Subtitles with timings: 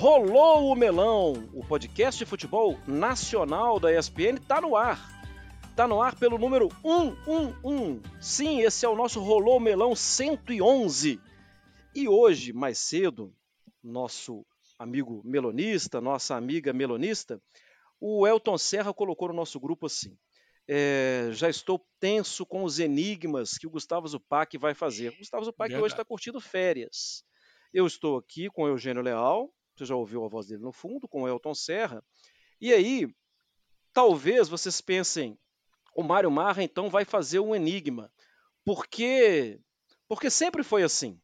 [0.00, 4.98] Rolou o Melão, o podcast de futebol nacional da ESPN, está no ar.
[5.68, 8.00] Está no ar pelo número 111.
[8.18, 11.20] Sim, esse é o nosso Rolou o Melão 111.
[11.94, 13.30] E hoje, mais cedo,
[13.84, 14.42] nosso
[14.78, 17.38] amigo melonista, nossa amiga melonista,
[18.00, 20.16] o Elton Serra colocou no nosso grupo assim:
[20.66, 25.10] é, já estou tenso com os enigmas que o Gustavo Zupac vai fazer.
[25.10, 27.22] O Gustavo Zupac hoje está curtindo férias.
[27.70, 31.08] Eu estou aqui com o Eugênio Leal, você já ouviu a voz dele no fundo,
[31.08, 32.04] com o Elton Serra.
[32.60, 33.08] E aí,
[33.94, 35.38] talvez vocês pensem,
[35.94, 38.12] o Mário Marra então vai fazer um enigma.
[38.62, 39.58] Porque,
[40.06, 41.18] porque sempre foi assim.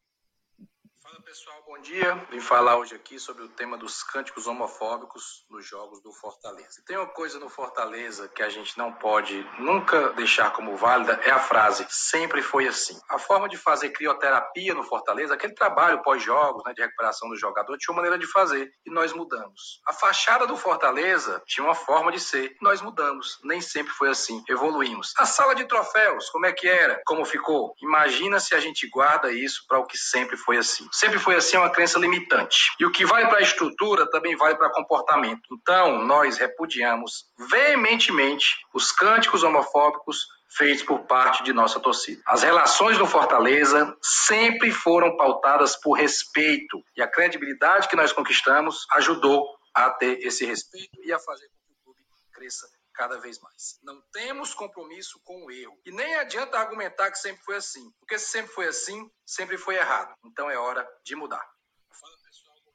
[1.01, 2.15] Fala pessoal, bom dia.
[2.31, 6.83] Vim falar hoje aqui sobre o tema dos cânticos homofóbicos nos jogos do Fortaleza.
[6.87, 11.31] Tem uma coisa no Fortaleza que a gente não pode nunca deixar como válida é
[11.31, 12.99] a frase sempre foi assim.
[13.11, 17.77] A forma de fazer crioterapia no Fortaleza, aquele trabalho pós-jogos, né, de recuperação do jogador,
[17.77, 19.81] tinha uma maneira de fazer e nós mudamos.
[19.87, 23.39] A fachada do Fortaleza tinha uma forma de ser nós mudamos.
[23.45, 24.43] Nem sempre foi assim.
[24.49, 25.13] Evoluímos.
[25.19, 27.03] A sala de troféus, como é que era?
[27.05, 27.75] Como ficou?
[27.83, 30.89] Imagina se a gente guarda isso para o que sempre foi assim.
[30.91, 32.73] Sempre foi assim é uma crença limitante.
[32.79, 35.43] E o que vale para a estrutura também vale para comportamento.
[35.53, 42.23] Então, nós repudiamos veementemente os cânticos homofóbicos feitos por parte de nossa torcida.
[42.27, 48.87] As relações do Fortaleza sempre foram pautadas por respeito e a credibilidade que nós conquistamos
[48.93, 52.01] ajudou a ter esse respeito e a fazer com que o clube
[52.33, 53.79] cresça cada vez mais.
[53.83, 55.79] Não temos compromisso com o erro.
[55.85, 59.77] E nem adianta argumentar que sempre foi assim, porque se sempre foi assim, sempre foi
[59.77, 60.15] errado.
[60.25, 61.47] Então é hora de mudar.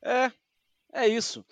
[0.03, 0.31] É,
[0.94, 1.45] é isso.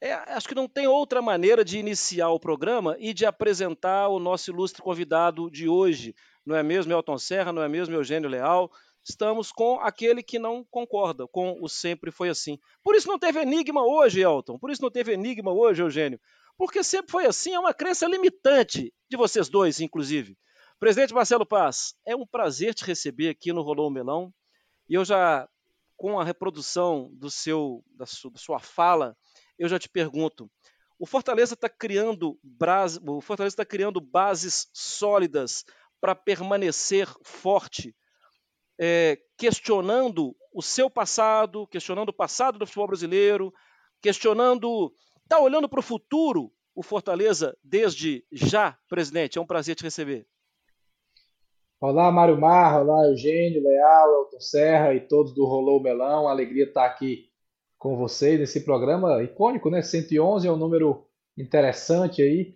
[0.00, 4.18] É, acho que não tem outra maneira de iniciar o programa e de apresentar o
[4.18, 6.14] nosso ilustre convidado de hoje.
[6.44, 8.70] Não é mesmo Elton Serra, não é mesmo Eugênio Leal?
[9.04, 12.58] Estamos com aquele que não concorda com o sempre foi assim.
[12.82, 14.58] Por isso não teve enigma hoje, Elton.
[14.58, 16.20] Por isso não teve enigma hoje, Eugênio.
[16.56, 20.36] Porque sempre foi assim, é uma crença limitante de vocês dois, inclusive.
[20.78, 24.32] Presidente Marcelo Paz, é um prazer te receber aqui no Rolou Melão.
[24.88, 25.48] E eu já,
[26.02, 29.16] com a reprodução do seu, da, da sua fala,
[29.56, 30.50] eu já te pergunto:
[30.98, 32.36] o Fortaleza está criando,
[33.06, 35.64] o Fortaleza está criando bases sólidas
[36.00, 37.94] para permanecer forte,
[38.80, 43.54] é, questionando o seu passado, questionando o passado do futebol brasileiro,
[44.00, 44.92] questionando
[45.32, 49.38] Está olhando para o futuro o Fortaleza desde já, presidente?
[49.38, 50.26] É um prazer te receber.
[51.82, 56.28] Olá, Mário Marra, olá, Eugênio, Leal, Elton Serra e todos do Rolou Melão.
[56.28, 57.28] Alegria estar aqui
[57.76, 59.82] com vocês nesse programa icônico, né?
[59.82, 61.04] 111 é um número
[61.36, 62.54] interessante aí.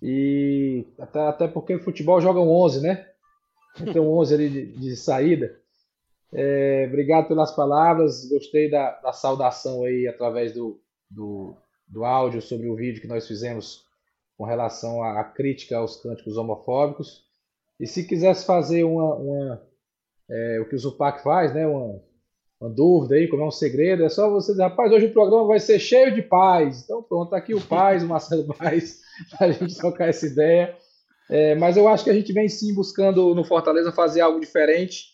[0.00, 3.08] E até, até porque o futebol joga um 11, né?
[3.96, 5.60] Um 11 ali de, de saída.
[6.32, 11.56] É, obrigado pelas palavras, gostei da, da saudação aí através do, do,
[11.88, 13.84] do áudio sobre o vídeo que nós fizemos
[14.38, 17.24] com relação à crítica aos cânticos homofóbicos.
[17.78, 19.62] E se quisesse fazer uma, uma
[20.30, 22.00] é, o que o Zupac faz, né, uma,
[22.60, 25.46] uma, dúvida aí, como é um segredo, é só você dizer, rapaz, hoje o programa
[25.46, 26.84] vai ser cheio de paz.
[26.84, 29.00] Então pronto, tá aqui o Paz, o Marcelo Paz,
[29.36, 30.76] para a gente trocar essa ideia.
[31.30, 35.12] É, mas eu acho que a gente vem sim buscando no Fortaleza fazer algo diferente.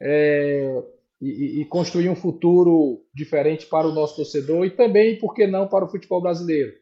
[0.00, 0.82] É,
[1.20, 5.66] e, e, construir um futuro diferente para o nosso torcedor e também, por que não,
[5.66, 6.72] para o futebol brasileiro.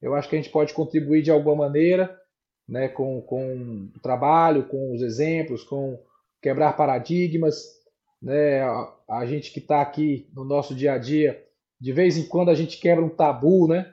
[0.00, 2.16] Eu acho que a gente pode contribuir de alguma maneira,
[2.68, 5.98] né, com, com o trabalho, com os exemplos, com
[6.42, 7.64] quebrar paradigmas.
[8.20, 11.42] Né, a, a gente que está aqui no nosso dia a dia,
[11.80, 13.68] de vez em quando a gente quebra um tabu.
[13.68, 13.92] Né?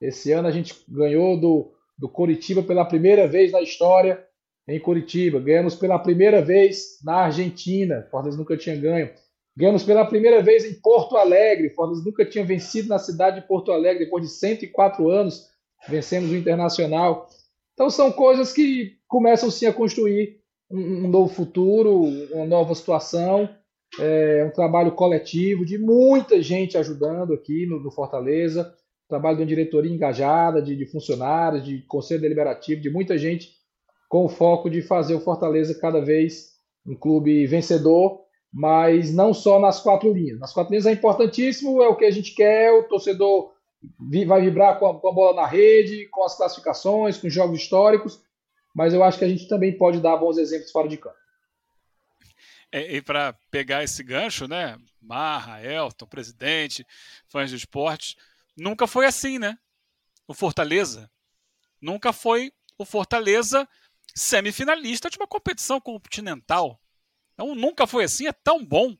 [0.00, 4.24] Esse ano a gente ganhou do, do Coritiba pela primeira vez na história
[4.66, 5.40] em Curitiba.
[5.40, 8.06] Ganhamos pela primeira vez na Argentina.
[8.10, 9.10] Fortaleza nunca tinha ganho.
[9.56, 11.70] Ganhamos pela primeira vez em Porto Alegre.
[11.70, 14.04] Fortaleza nunca tinha vencido na cidade de Porto Alegre.
[14.04, 15.48] Depois de 104 anos,
[15.88, 17.28] vencemos o Internacional.
[17.78, 22.02] Então são coisas que começam sim a construir um, um novo futuro,
[22.32, 23.48] uma nova situação.
[24.00, 28.74] É um trabalho coletivo de muita gente ajudando aqui no, no Fortaleza.
[29.08, 33.52] Trabalho de uma diretoria engajada, de, de funcionários, de conselho deliberativo, de muita gente
[34.08, 36.48] com o foco de fazer o Fortaleza cada vez
[36.84, 40.40] um clube vencedor, mas não só nas quatro linhas.
[40.40, 43.52] Nas quatro linhas é importantíssimo, é o que a gente quer, o torcedor
[44.26, 48.20] vai vibrar com a, com a bola na rede, com as classificações, com jogos históricos,
[48.74, 51.16] mas eu acho que a gente também pode dar bons exemplos fora de campo.
[52.70, 54.78] É, e para pegar esse gancho, né?
[55.00, 56.86] Marra, Elton, presidente,
[57.26, 58.16] fãs do esporte,
[58.56, 59.58] nunca foi assim, né?
[60.26, 61.10] O Fortaleza
[61.80, 63.66] nunca foi o Fortaleza
[64.14, 66.80] semifinalista de uma competição continental.
[67.34, 68.96] Então nunca foi assim, é tão bom.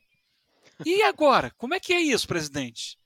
[0.87, 1.51] E agora?
[1.59, 2.98] Como é que é isso, presidente?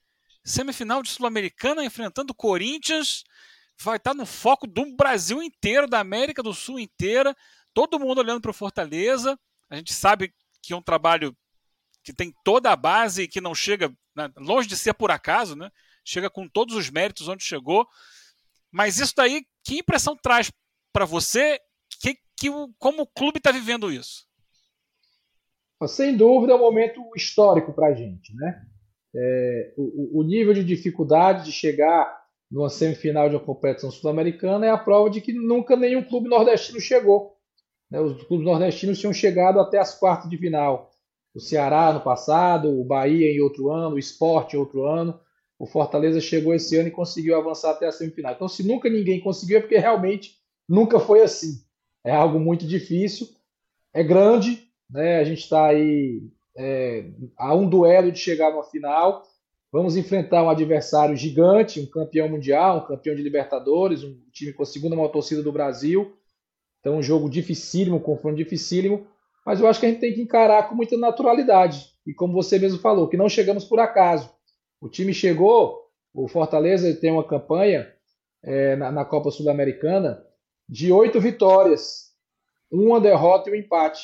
[0.44, 3.24] Semifinal de Sul-Americana enfrentando o Corinthians,
[3.78, 7.36] vai estar no foco do Brasil inteiro, da América do Sul inteira,
[7.74, 9.38] todo mundo olhando para o Fortaleza.
[9.70, 11.36] A gente sabe que é um trabalho
[12.02, 15.56] que tem toda a base e que não chega né, longe de ser por acaso,
[15.56, 15.70] né?
[16.04, 17.86] Chega com todos os méritos onde chegou.
[18.70, 20.50] Mas isso daí, que impressão traz
[20.92, 21.60] para você?
[22.00, 22.48] Que, que,
[22.78, 24.26] como o clube está vivendo isso?
[25.86, 28.66] Sem dúvida é um momento histórico para a gente, né?
[29.14, 34.70] É, o, o, nível de dificuldade de chegar numa semifinal de uma competição sul-americana é
[34.70, 37.36] a prova de que nunca nenhum clube nordestino chegou.
[37.90, 38.00] Né?
[38.00, 40.90] Os clubes nordestinos tinham chegado até as quartas de final.
[41.34, 45.18] O Ceará no passado, o Bahia em outro ano, o Sport em outro ano.
[45.58, 48.32] O Fortaleza chegou esse ano e conseguiu avançar até a semifinal.
[48.32, 50.38] Então, se nunca ninguém conseguiu, é porque realmente
[50.68, 51.62] nunca foi assim.
[52.04, 53.28] É algo muito difícil,
[53.94, 55.20] é grande, né?
[55.20, 56.20] A gente está aí
[56.56, 57.06] é,
[57.36, 59.22] a um duelo de chegar numa final.
[59.70, 64.62] Vamos enfrentar um adversário gigante, um campeão mundial, um campeão de Libertadores, um time com
[64.62, 66.14] a segunda maior torcida do Brasil.
[66.80, 69.06] Então, um jogo dificílimo, um confronto dificílimo.
[69.46, 71.92] Mas eu acho que a gente tem que encarar com muita naturalidade.
[72.06, 74.30] E como você mesmo falou, que não chegamos por acaso.
[74.80, 77.90] O time chegou, o Fortaleza tem uma campanha
[78.42, 80.22] é, na, na Copa Sul-Americana
[80.68, 82.12] de oito vitórias,
[82.70, 84.02] uma derrota e um empate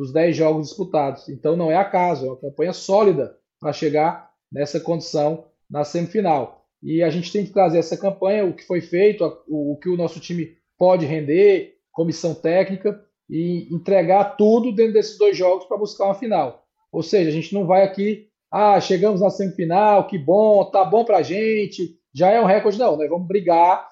[0.00, 1.28] dos dez jogos disputados.
[1.28, 6.64] Então não é acaso, é uma campanha sólida para chegar nessa condição na semifinal.
[6.82, 9.90] E a gente tem que trazer essa campanha, o que foi feito, o, o que
[9.90, 12.98] o nosso time pode render, comissão técnica,
[13.28, 16.64] e entregar tudo dentro desses dois jogos para buscar uma final.
[16.90, 21.04] Ou seja, a gente não vai aqui, ah, chegamos na semifinal, que bom, tá bom
[21.04, 22.78] para a gente, já é um recorde.
[22.78, 23.86] Não, nós vamos brigar,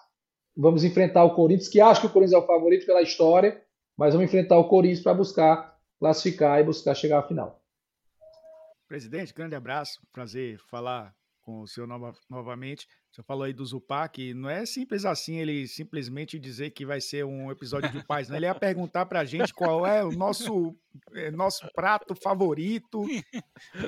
[0.56, 3.60] vamos enfrentar o Corinthians, que acho que o Corinthians é o favorito pela história,
[3.94, 5.67] mas vamos enfrentar o Corinthians para buscar
[5.98, 7.62] classificar e buscar chegar à final.
[8.86, 11.14] Presidente, grande abraço, prazer falar
[11.48, 12.86] com o senhor nova, novamente.
[13.10, 17.00] O senhor falou aí do Zupac, não é simples assim ele simplesmente dizer que vai
[17.00, 18.36] ser um episódio de paz, não.
[18.36, 20.76] Ele ia perguntar para a gente qual é o nosso,
[21.14, 23.02] é, nosso prato favorito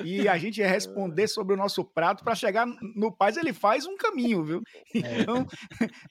[0.03, 2.23] e a gente ia responder sobre o nosso prato.
[2.23, 2.65] Para chegar
[2.95, 4.61] no paz, ele faz um caminho, viu?
[5.03, 5.21] É.
[5.21, 5.45] Então,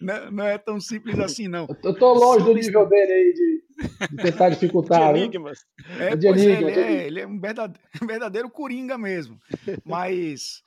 [0.00, 1.66] não, não é tão simples assim, não.
[1.82, 5.12] Eu tô longe do nível dele aí de, de tentar dificultar.
[5.12, 5.58] de enigmas.
[5.98, 9.38] É, de enigma, é, ele, é, ele é um verdadeiro, um verdadeiro coringa mesmo.
[9.84, 10.62] Mas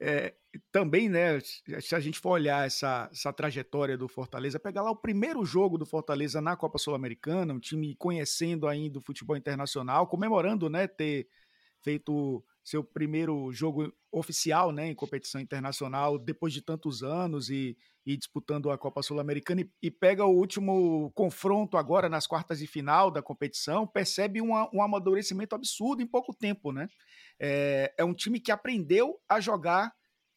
[0.00, 0.34] é,
[0.70, 4.96] também, né, se a gente for olhar essa, essa trajetória do Fortaleza, pegar lá o
[4.96, 10.70] primeiro jogo do Fortaleza na Copa Sul-Americana, um time conhecendo ainda o futebol internacional, comemorando,
[10.70, 11.28] né, ter
[11.80, 18.16] feito seu primeiro jogo oficial, né, em competição internacional depois de tantos anos e, e
[18.16, 23.10] disputando a Copa Sul-Americana e, e, pega o último confronto agora nas quartas de final
[23.10, 26.88] da competição, percebe um, um amadurecimento absurdo em pouco tempo, né?
[27.38, 29.92] É, é um time que aprendeu a jogar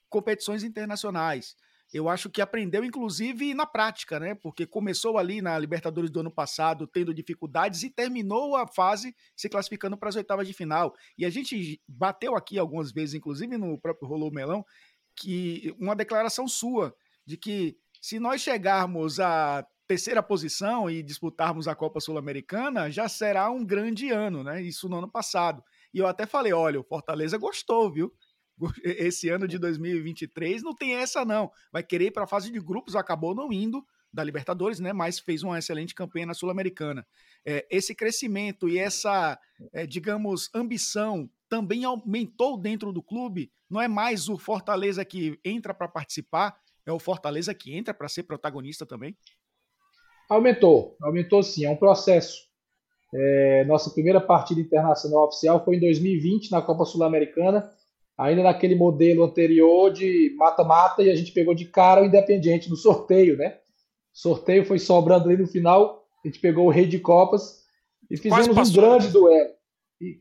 [0.09, 1.56] competições internacionais.
[1.94, 4.34] Eu acho que aprendeu, inclusive, na prática, né?
[4.34, 9.50] Porque começou ali na Libertadores do ano passado, tendo dificuldades, e terminou a fase se
[9.50, 10.94] classificando para as oitavas de final.
[11.18, 14.66] E a gente bateu aqui algumas vezes, inclusive no próprio Rolou Melão,
[15.16, 16.96] que uma declaração sua
[17.26, 23.52] de que se nós chegarmos à terceira posição e disputarmos a Copa Sul-Americana, já será
[23.52, 24.62] um grande ano, né?
[24.62, 25.62] Isso no ano passado.
[25.94, 28.14] E eu até falei: olha, o Fortaleza gostou, viu?
[28.83, 31.51] Esse ano de 2023 não tem essa, não.
[31.71, 34.91] Vai querer ir para a fase de grupos, acabou não indo da Libertadores, né?
[34.91, 37.06] Mas fez uma excelente campanha na Sul-Americana.
[37.45, 39.39] É, esse crescimento e essa,
[39.71, 43.51] é, digamos, ambição também aumentou dentro do clube.
[43.69, 48.09] Não é mais o Fortaleza que entra para participar, é o Fortaleza que entra para
[48.09, 49.15] ser protagonista também.
[50.30, 51.65] Aumentou, aumentou sim.
[51.65, 52.49] É um processo.
[53.13, 57.69] É, nossa primeira partida internacional oficial foi em 2020, na Copa Sul-Americana,
[58.21, 62.75] ainda naquele modelo anterior de mata-mata, e a gente pegou de cara o Independiente no
[62.75, 63.57] sorteio, né?
[64.13, 67.63] O sorteio foi sobrando ali no final, a gente pegou o Rei de Copas
[68.11, 69.11] e fizemos um grande né?
[69.13, 69.49] duelo.
[69.99, 70.19] E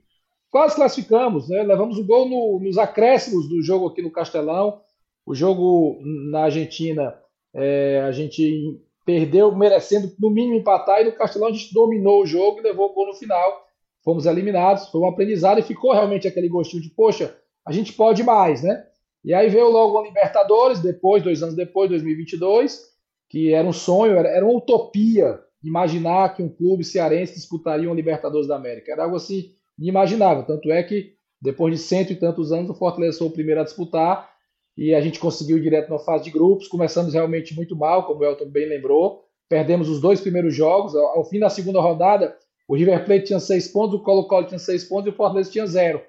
[0.50, 1.62] quase classificamos, né?
[1.62, 4.80] Levamos o gol no, nos acréscimos do jogo aqui no Castelão.
[5.26, 7.14] O jogo na Argentina,
[7.54, 12.26] é, a gente perdeu merecendo no mínimo empatar e no Castelão a gente dominou o
[12.26, 13.66] jogo e levou o gol no final.
[14.02, 17.36] Fomos eliminados, foi um aprendizado e ficou realmente aquele gostinho de, poxa,
[17.66, 18.86] a gente pode mais, né?
[19.24, 22.80] E aí veio logo a Libertadores, depois, dois anos depois, 2022,
[23.28, 27.94] que era um sonho, era, era uma utopia imaginar que um clube cearense disputaria uma
[27.94, 28.92] Libertadores da América.
[28.92, 30.44] Era algo assim inimaginável.
[30.44, 33.64] Tanto é que, depois de cento e tantos anos, o Fortaleza foi o primeiro a
[33.64, 34.30] disputar
[34.76, 36.68] e a gente conseguiu ir direto na fase de grupos.
[36.68, 39.24] Começamos realmente muito mal, como o Elton bem lembrou.
[39.48, 40.94] Perdemos os dois primeiros jogos.
[40.94, 42.36] Ao fim da segunda rodada,
[42.66, 45.66] o River Plate tinha seis pontos, o Colo-Colo tinha seis pontos e o Fortaleza tinha
[45.66, 46.00] zero.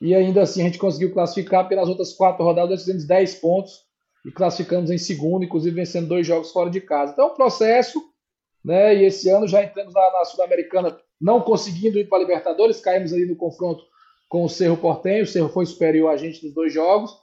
[0.00, 3.86] E ainda assim a gente conseguiu classificar, nas outras quatro rodadas fizemos 10 pontos
[4.24, 7.12] e classificamos em segundo, inclusive vencendo dois jogos fora de casa.
[7.12, 8.02] Então é um processo,
[8.64, 8.94] né?
[8.94, 13.12] E esse ano já entramos na, na Sul-Americana não conseguindo ir para a Libertadores, caímos
[13.12, 13.84] ali no confronto
[14.28, 17.16] com o Cerro Portenho, o Cerro foi superior a gente nos dois jogos,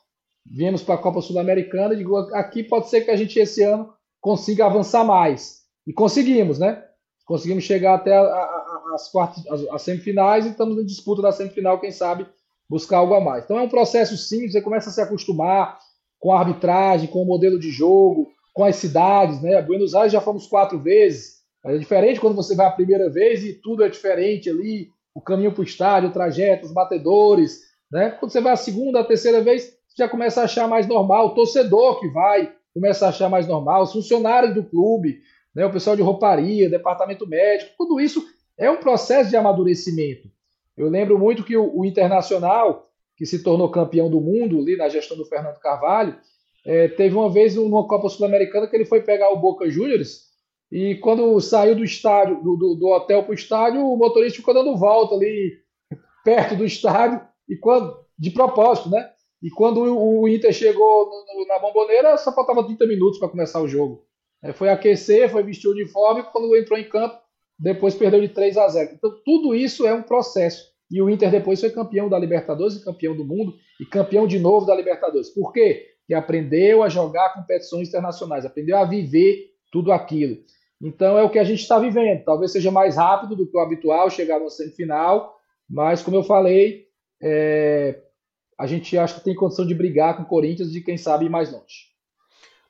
[0.46, 4.66] viemos para a Copa Sul-Americana, digo, aqui pode ser que a gente esse ano consiga
[4.66, 5.64] avançar mais.
[5.86, 6.84] E conseguimos, né?
[7.26, 11.32] Conseguimos chegar até a, a, as, quartas, as, as semifinais e estamos em disputa da
[11.32, 12.26] semifinal, quem sabe
[12.70, 13.44] buscar algo a mais.
[13.44, 15.78] Então é um processo simples, você começa a se acostumar
[16.20, 19.62] com a arbitragem, com o modelo de jogo, com as cidades, né?
[19.62, 23.54] Buenos Aires já fomos quatro vezes, é diferente quando você vai a primeira vez e
[23.54, 28.12] tudo é diferente ali, o caminho para o estádio, o trajeto, os batedores, né?
[28.12, 31.28] Quando você vai a segunda, a terceira vez, você já começa a achar mais normal,
[31.28, 35.22] o torcedor que vai começa a achar mais normal, os funcionários do clube,
[35.56, 35.66] né?
[35.66, 38.26] o pessoal de rouparia, departamento médico, tudo isso
[38.58, 40.28] é um processo de amadurecimento.
[40.78, 44.90] Eu lembro muito que o, o Internacional, que se tornou campeão do mundo ali na
[44.90, 46.16] gestão do Fernando Carvalho,
[46.66, 50.34] é, teve uma vez numa Copa Sul-Americana que ele foi pegar o Boca Juniors
[50.72, 54.56] e quando saiu do estádio, do, do, do hotel para o estádio, o motorista ficou
[54.56, 55.54] dando volta ali
[56.26, 59.10] perto do estádio e quando de propósito, né?
[59.42, 61.12] E quando o Inter chegou
[61.48, 64.06] na bomboneira, só faltava 30 minutos para começar o jogo.
[64.42, 67.20] É, foi aquecer, foi vestir o uniforme, quando entrou em campo,
[67.64, 68.92] depois perdeu de 3 a 0.
[68.94, 70.74] Então, tudo isso é um processo.
[70.92, 74.38] E o Inter depois foi campeão da Libertadores e campeão do mundo e campeão de
[74.38, 75.30] novo da Libertadores.
[75.30, 75.88] Por quê?
[76.06, 80.38] Que aprendeu a jogar competições internacionais, aprendeu a viver tudo aquilo.
[80.82, 82.26] Então é o que a gente está vivendo.
[82.26, 85.34] Talvez seja mais rápido do que o habitual chegar no semifinal,
[85.70, 86.88] mas como eu falei,
[87.22, 87.98] é...
[88.60, 91.30] a gente acha que tem condição de brigar com o Corinthians e quem sabe ir
[91.30, 91.93] mais longe.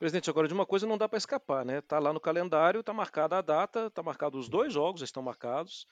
[0.04, 1.80] Presidente, agora de uma coisa não dá para escapar, né?
[1.80, 5.88] Tá lá no calendário, tá marcada a data, tá marcado os dois jogos, estão marcados,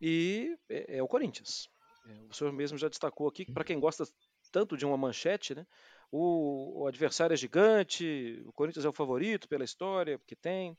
[0.00, 1.68] e é, é o Corinthians.
[2.06, 4.04] É, o senhor mesmo já destacou aqui que para quem gosta
[4.52, 5.66] tanto de uma manchete, né?
[6.08, 10.78] O, o, adversário é gigante, o Corinthians é o favorito pela história que tem.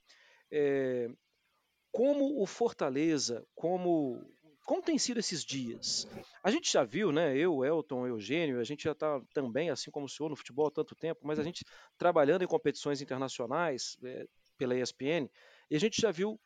[0.50, 1.09] É,
[1.91, 4.25] como o Fortaleza, como
[4.69, 6.07] como tem sido esses dias?
[6.43, 7.35] A gente já viu, né?
[7.35, 10.69] Eu, Elton, Eugênio, a gente já está também, assim como o senhor, no futebol há
[10.69, 11.65] tanto tempo, mas a gente
[11.97, 14.27] trabalhando em competições internacionais é,
[14.59, 15.27] pela ESPN,
[15.71, 16.39] e a gente já viu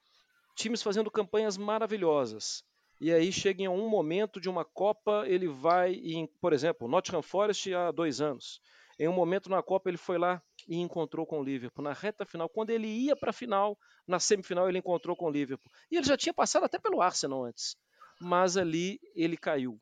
[0.55, 2.63] times fazendo campanhas maravilhosas.
[3.01, 7.21] E aí chega em um momento de uma Copa, ele vai em, por exemplo, Nottingham
[7.21, 8.61] Forest há dois anos.
[8.97, 12.25] Em um momento na Copa ele foi lá e encontrou com o Liverpool na reta
[12.25, 12.47] final.
[12.47, 13.77] Quando ele ia para a final,
[14.07, 15.69] na semifinal ele encontrou com o Liverpool.
[15.91, 17.75] E ele já tinha passado até pelo Arsenal antes
[18.20, 19.79] mas ali ele caiu.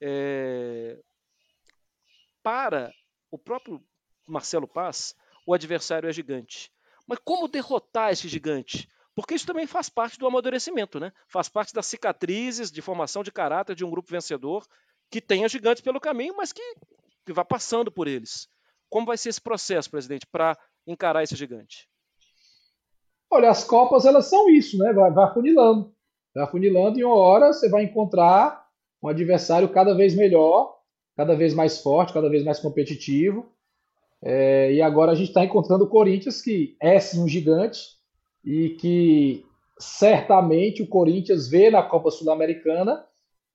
[0.00, 1.00] É...
[2.42, 2.92] Para
[3.30, 3.82] o próprio
[4.26, 5.14] Marcelo Paz,
[5.46, 6.70] o adversário é gigante.
[7.06, 8.88] Mas como derrotar esse gigante?
[9.14, 11.12] Porque isso também faz parte do amadurecimento, né?
[11.28, 14.66] Faz parte das cicatrizes de formação de caráter de um grupo vencedor
[15.10, 16.62] que tenha gigantes pelo caminho, mas que,
[17.24, 18.48] que vá passando por eles.
[18.88, 21.88] Como vai ser esse processo, presidente, para encarar esse gigante?
[23.30, 24.92] Olha, as Copas elas são isso, né?
[24.92, 25.32] Vai, vai.
[26.34, 28.64] Vai funilando e uma hora você vai encontrar
[29.02, 30.74] um adversário cada vez melhor,
[31.16, 33.46] cada vez mais forte, cada vez mais competitivo.
[34.22, 37.80] É, e agora a gente está encontrando o Corinthians, que é sim um gigante
[38.44, 39.44] e que
[39.78, 43.04] certamente o Corinthians vê na Copa Sul-Americana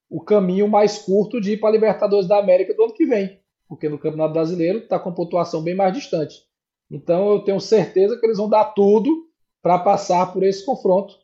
[0.10, 3.40] o caminho mais curto de ir para a Libertadores da América do ano que vem,
[3.68, 6.44] porque no Campeonato Brasileiro está com pontuação bem mais distante.
[6.90, 9.28] Então eu tenho certeza que eles vão dar tudo
[9.62, 11.16] para passar por esse confronto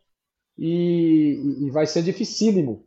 [0.57, 2.85] e, e vai ser dificílimo.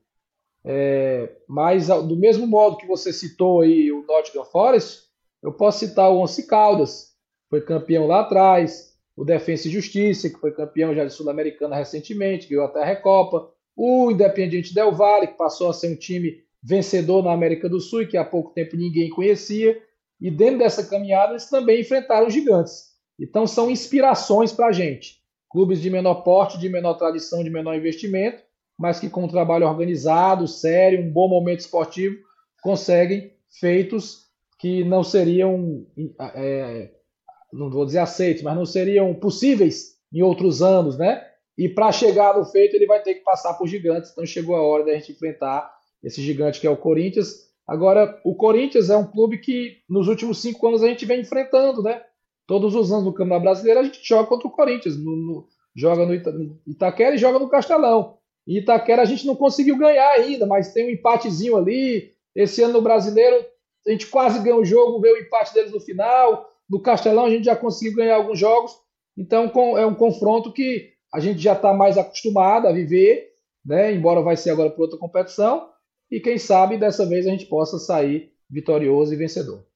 [0.64, 5.04] É, mas do mesmo modo que você citou aí o Nottingham Forest,
[5.42, 7.14] eu posso citar o Once Caldas,
[7.48, 12.48] foi campeão lá atrás, o Defensa e Justiça, que foi campeão já de Sul-Americana recentemente,
[12.48, 17.22] ganhou até a Recopa, o Independiente Del Valle, que passou a ser um time vencedor
[17.22, 19.80] na América do Sul e que há pouco tempo ninguém conhecia,
[20.20, 22.88] e dentro dessa caminhada eles também enfrentaram gigantes.
[23.18, 25.17] Então são inspirações para a gente
[25.50, 28.42] clubes de menor porte, de menor tradição, de menor investimento,
[28.78, 32.16] mas que com um trabalho organizado, sério, um bom momento esportivo,
[32.62, 34.28] conseguem feitos
[34.58, 35.86] que não seriam,
[36.34, 36.90] é,
[37.52, 41.24] não vou dizer aceitos, mas não seriam possíveis em outros anos, né?
[41.56, 44.12] E para chegar no feito, ele vai ter que passar por gigantes.
[44.12, 45.68] Então chegou a hora da gente enfrentar
[46.02, 47.48] esse gigante que é o Corinthians.
[47.66, 51.82] Agora, o Corinthians é um clube que nos últimos cinco anos a gente vem enfrentando,
[51.82, 52.00] né?
[52.48, 54.96] Todos os anos no Campeonato Brasileiro a gente joga contra o Corinthians.
[54.96, 56.34] No, no, joga no Ita,
[56.66, 58.16] Itaquera e joga no Castelão.
[58.46, 62.10] E Itaquera a gente não conseguiu ganhar ainda, mas tem um empatezinho ali.
[62.34, 63.44] Esse ano no Brasileiro
[63.86, 66.50] a gente quase ganhou o jogo, veio o empate deles no final.
[66.68, 68.72] No Castelão a gente já conseguiu ganhar alguns jogos.
[69.14, 73.28] Então é um confronto que a gente já está mais acostumado a viver,
[73.62, 73.92] né?
[73.92, 75.68] embora vai ser agora para outra competição.
[76.10, 79.67] e quem sabe dessa vez a gente possa sair vitorioso e vencedor.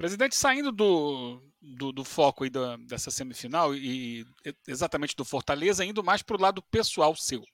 [0.00, 4.24] Presidente, saindo do, do, do foco aí da, dessa semifinal e
[4.66, 7.44] exatamente do Fortaleza, indo mais para o lado pessoal seu.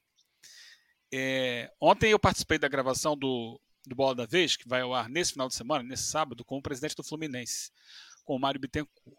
[1.13, 5.09] É, ontem eu participei da gravação do, do Bola da Vez, que vai ao ar
[5.09, 7.69] nesse final de semana, nesse sábado, com o presidente do Fluminense,
[8.23, 9.17] com o Mário Bittencourt.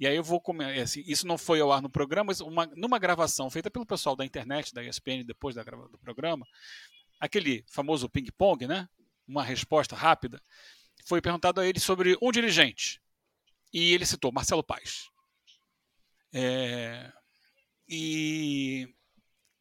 [0.00, 2.64] E aí eu vou comentar, assim, isso não foi ao ar no programa, mas uma,
[2.74, 6.46] numa gravação feita pelo pessoal da internet, da ESPN, depois da do programa,
[7.20, 8.88] aquele famoso ping-pong, né?
[9.28, 10.40] Uma resposta rápida,
[11.04, 13.00] foi perguntado a ele sobre um dirigente.
[13.72, 15.08] E ele citou Marcelo Paes.
[16.32, 17.12] É,
[17.88, 18.88] e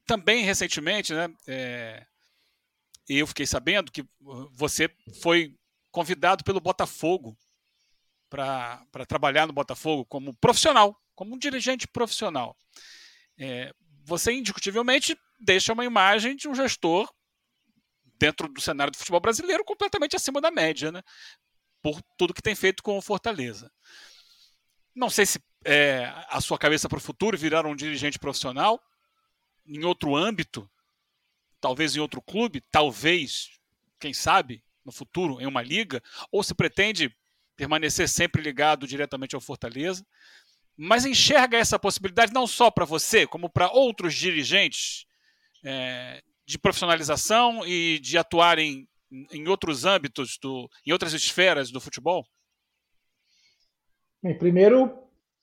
[0.05, 2.05] também recentemente, né, é,
[3.07, 4.05] eu fiquei sabendo que
[4.51, 4.89] você
[5.21, 5.55] foi
[5.91, 7.37] convidado pelo Botafogo
[8.29, 12.57] para trabalhar no Botafogo como profissional, como um dirigente profissional.
[13.37, 13.71] É,
[14.03, 17.11] você indiscutivelmente deixa uma imagem de um gestor
[18.19, 21.01] dentro do cenário do futebol brasileiro completamente acima da média, né?
[21.81, 23.71] Por tudo que tem feito com o Fortaleza.
[24.95, 28.81] Não sei se é, a sua cabeça para o futuro virar um dirigente profissional
[29.65, 30.69] em outro âmbito,
[31.59, 33.49] talvez em outro clube, talvez,
[33.99, 36.01] quem sabe, no futuro em uma liga,
[36.31, 37.15] ou se pretende
[37.55, 40.05] permanecer sempre ligado diretamente ao Fortaleza,
[40.75, 45.05] mas enxerga essa possibilidade não só para você, como para outros dirigentes
[45.63, 48.87] é, de profissionalização e de atuar em,
[49.31, 52.25] em outros âmbitos, do, em outras esferas do futebol?
[54.21, 54.91] Bem, primeiro,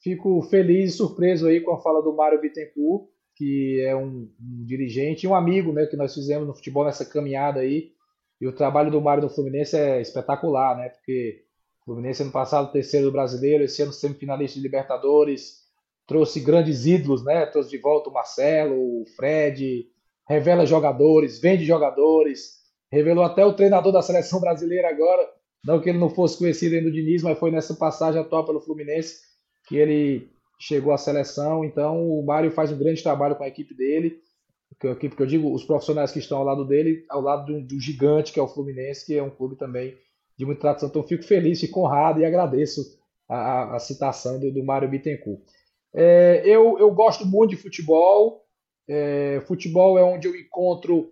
[0.02, 4.64] fico feliz e surpreso aí com a fala do Mário Bittencourt, que é um, um
[4.64, 7.92] dirigente e um amigo né, que nós fizemos no futebol nessa caminhada aí.
[8.40, 10.88] E o trabalho do Mário no Fluminense é espetacular, né?
[10.88, 11.44] Porque
[11.82, 15.60] o Fluminense ano passado terceiro do brasileiro, esse ano semifinalista de Libertadores,
[16.06, 17.44] trouxe grandes ídolos, né?
[17.46, 19.86] Trouxe de volta o Marcelo, o Fred,
[20.30, 22.60] revela jogadores, vende jogadores,
[22.92, 25.28] revelou até o treinador da seleção brasileira agora,
[25.64, 28.60] não que ele não fosse conhecido ainda do Diniz, mas foi nessa passagem atual pelo
[28.60, 29.22] Fluminense
[29.66, 31.64] que ele chegou à seleção.
[31.64, 34.20] Então o Mário faz um grande trabalho com a equipe dele,
[34.84, 37.60] a equipe que eu digo, os profissionais que estão ao lado dele, ao lado do,
[37.66, 39.98] do gigante que é o Fluminense, que é um clube também
[40.38, 40.88] de muita tradição.
[40.88, 42.82] Então fico feliz, fico honrado e agradeço
[43.28, 45.40] a, a, a citação do, do Mário Bittencourt.
[45.92, 48.44] É, eu, eu gosto muito de futebol,
[48.90, 51.08] é, futebol é onde eu encontro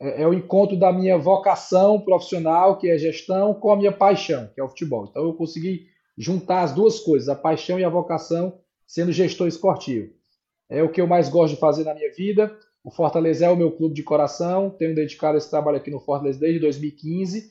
[0.00, 4.48] é, é, o encontro da minha vocação profissional, que é gestão, com a minha paixão,
[4.54, 5.08] que é o futebol.
[5.10, 5.86] Então eu consegui
[6.16, 10.12] juntar as duas coisas, a paixão e a vocação, sendo gestor esportivo.
[10.68, 12.56] É o que eu mais gosto de fazer na minha vida.
[12.84, 16.38] O Fortaleza é o meu clube de coração, tenho dedicado esse trabalho aqui no Fortaleza
[16.38, 17.50] desde 2015,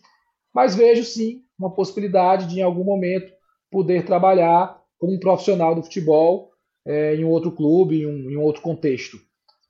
[0.53, 3.33] mas vejo sim uma possibilidade de, em algum momento,
[3.69, 6.51] poder trabalhar como um profissional do futebol
[6.85, 9.17] é, em outro clube, em um, em um outro contexto.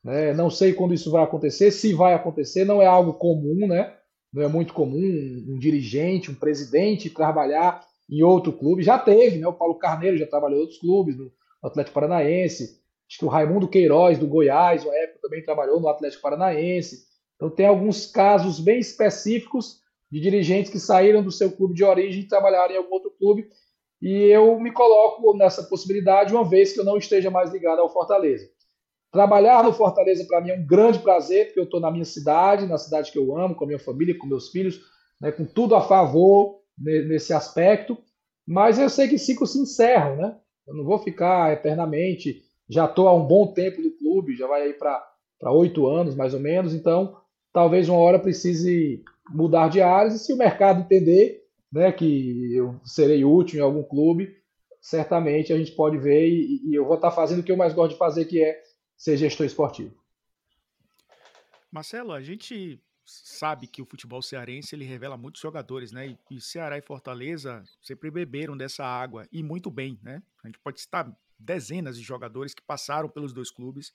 [0.05, 0.33] Né?
[0.33, 3.91] Não sei quando isso vai acontecer, se vai acontecer, não é algo comum, né?
[4.31, 8.83] Não é muito comum um, um dirigente, um presidente trabalhar em outro clube.
[8.83, 9.47] Já teve, né?
[9.47, 11.31] O Paulo Carneiro já trabalhou em outros clubes, no
[11.63, 12.79] Atlético Paranaense.
[13.09, 17.05] Acho que o Raimundo Queiroz, do Goiás, uma época também trabalhou no Atlético Paranaense.
[17.35, 19.79] Então tem alguns casos bem específicos
[20.11, 23.47] de dirigentes que saíram do seu clube de origem e trabalharam em algum outro clube.
[23.99, 27.91] E eu me coloco nessa possibilidade uma vez que eu não esteja mais ligado ao
[27.91, 28.47] Fortaleza.
[29.15, 32.67] Trabalhar no Fortaleza para mim é um grande prazer, porque eu estou na minha cidade,
[32.67, 34.81] na cidade que eu amo, com a minha família, com meus filhos,
[35.21, 37.97] né, com tudo a favor nesse aspecto.
[38.45, 40.37] Mas eu sei que ciclos se encerram, né?
[40.67, 42.43] Eu não vou ficar eternamente.
[42.67, 45.01] Já estou há um bom tempo no clube, já vai aí para
[45.53, 46.73] oito anos mais ou menos.
[46.73, 47.15] Então,
[47.53, 50.15] talvez uma hora precise mudar de áreas.
[50.15, 54.35] E se o mercado entender né, que eu serei útil em algum clube,
[54.81, 57.73] certamente a gente pode ver e, e eu vou estar fazendo o que eu mais
[57.73, 59.95] gosto de fazer, que é ser gestor esportivo.
[61.71, 66.17] Marcelo, a gente sabe que o futebol cearense ele revela muitos jogadores, né?
[66.31, 70.23] E, Ceará e Fortaleza sempre beberam dessa água e muito bem, né?
[70.43, 73.93] A gente pode citar dezenas de jogadores que passaram pelos dois clubes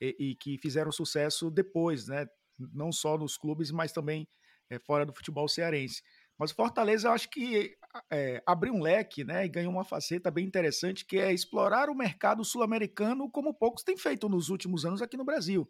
[0.00, 2.26] e, e que fizeram sucesso depois, né?
[2.58, 4.28] Não só nos clubes, mas também
[4.70, 6.02] é, fora do futebol cearense.
[6.38, 7.76] Mas o Fortaleza, eu acho que
[8.10, 11.94] é, abriu um leque né, e ganhou uma faceta bem interessante, que é explorar o
[11.94, 15.68] mercado sul-americano como poucos têm feito nos últimos anos aqui no Brasil.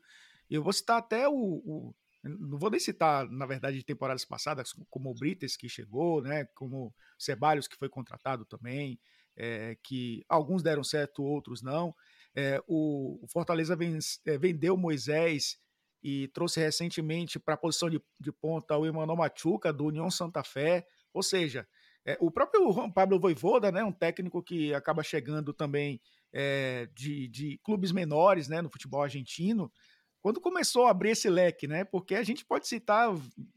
[0.50, 4.72] Eu vou citar até o, o não vou nem citar, na verdade, de temporadas passadas,
[4.88, 8.98] como o Brites que chegou, né, como o Ceballos que foi contratado também,
[9.37, 11.94] é, que alguns deram certo, outros não.
[12.34, 15.58] É, o, o, Fortaleza ven, é, vendeu Moisés
[16.02, 20.42] e trouxe recentemente para a posição de, de, ponta o Emmanuel Machuca, do União Santa
[20.42, 20.87] Fé.
[21.12, 21.66] Ou seja,
[22.06, 26.00] é, o próprio Juan Pablo Voivoda, né, um técnico que acaba chegando também
[26.32, 29.72] é, de, de, clubes menores né, no futebol argentino.
[30.20, 31.84] quando começou a abrir esse leque, né?
[31.84, 33.14] Porque a gente pode citar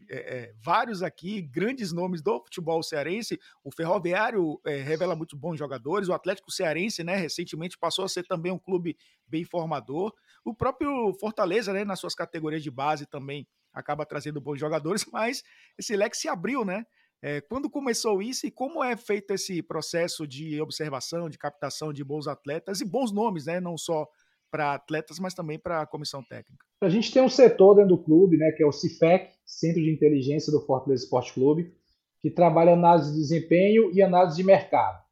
[0.09, 3.39] é, vários aqui, grandes nomes do futebol cearense.
[3.63, 7.15] O Ferroviário é, revela muito bons jogadores, o Atlético Cearense, né?
[7.15, 10.13] Recentemente passou a ser também um clube bem formador.
[10.45, 11.83] O próprio Fortaleza, né?
[11.83, 15.43] Nas suas categorias de base também acaba trazendo bons jogadores, mas
[15.77, 16.85] esse leque se abriu, né?
[17.21, 22.03] É, quando começou isso e como é feito esse processo de observação, de captação de
[22.03, 23.59] bons atletas e bons nomes, né?
[23.59, 24.07] Não só
[24.51, 26.65] para atletas, mas também para a comissão técnica.
[26.81, 29.91] A gente tem um setor dentro do clube, né, que é o CIFEC, Centro de
[29.91, 31.73] Inteligência do Fortaleza Esporte Clube,
[32.21, 35.03] que trabalha análise de desempenho e análise de mercado.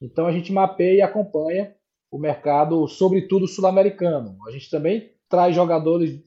[0.00, 1.74] Então a gente mapeia e acompanha
[2.10, 4.36] o mercado, sobretudo sul-americano.
[4.46, 6.20] A gente também traz jogadores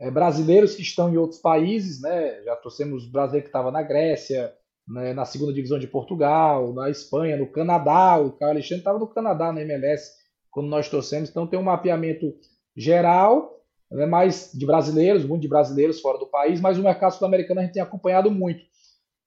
[0.00, 2.42] é, brasileiros que estão em outros países, né?
[2.42, 4.52] Já trouxemos brasileiro que estava na Grécia,
[4.88, 8.18] né, na segunda divisão de Portugal, na Espanha, no Canadá.
[8.18, 10.12] O Caio Alexandre estava no Canadá, na MLS
[10.50, 11.28] quando nós trouxemos.
[11.28, 12.34] Então tem um mapeamento
[12.76, 17.60] geral, né, mais de brasileiros, muito de brasileiros fora do país, mas o mercado sul-americano
[17.60, 18.62] a gente tem acompanhado muito.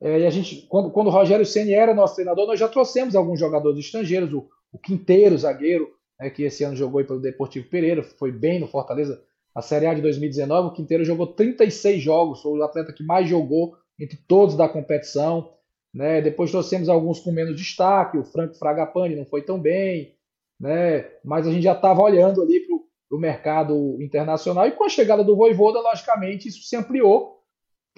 [0.02, 3.16] É, e a gente, quando, quando o Rogério Ceni era nosso treinador, nós já trouxemos
[3.16, 5.88] alguns jogadores estrangeiros, o, o Quinteiro, zagueiro,
[6.20, 9.22] né, que esse ano jogou pelo Deportivo Pereira, foi bem no Fortaleza,
[9.54, 13.30] a Série A de 2019, o Quinteiro jogou 36 jogos, foi o atleta que mais
[13.30, 15.54] jogou entre todos da competição.
[15.94, 16.22] Né?
[16.22, 20.16] Depois trouxemos alguns com menos destaque, o Franco Fragapane não foi tão bem,
[20.60, 21.06] né?
[21.24, 25.24] Mas a gente já estava olhando ali para o mercado internacional e com a chegada
[25.24, 27.42] do Voivoda, logicamente, isso se ampliou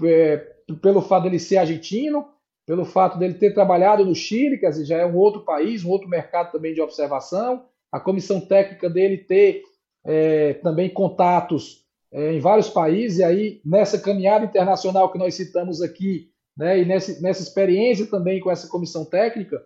[0.04, 0.38] é,
[0.82, 2.28] pelo fato dele ser argentino,
[2.66, 6.10] pelo fato dele ter trabalhado no Chile, que já é um outro país, um outro
[6.10, 9.62] mercado também de observação, a comissão técnica dele ter
[10.06, 11.83] é, também contatos
[12.14, 16.86] é, em vários países, e aí nessa caminhada internacional que nós citamos aqui, né, e
[16.86, 19.62] nessa, nessa experiência também com essa comissão técnica,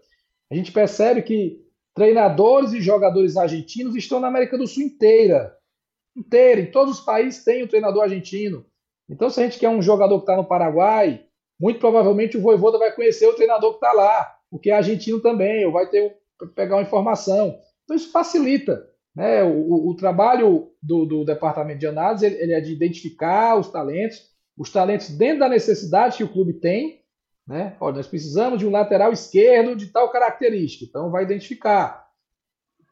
[0.50, 5.58] a gente percebe que Treinadores e jogadores argentinos estão na América do Sul inteira.
[6.16, 6.62] Inteira.
[6.62, 8.64] Em todos os países tem um treinador argentino.
[9.10, 11.26] Então, se a gente quer um jogador que está no Paraguai,
[11.60, 15.66] muito provavelmente o Voivoda vai conhecer o treinador que está lá, porque é argentino também,
[15.66, 16.16] ou vai ter
[16.54, 17.60] pegar uma informação.
[17.84, 18.88] Então, isso facilita.
[19.18, 19.44] Né?
[19.44, 24.22] O, o trabalho do, do, departamento de análise ele, ele é de identificar os talentos,
[24.56, 27.02] os talentos dentro da necessidade que o clube tem,
[27.48, 27.76] né?
[27.80, 32.06] Olha, nós precisamos de um lateral esquerdo de tal característica, então vai identificar.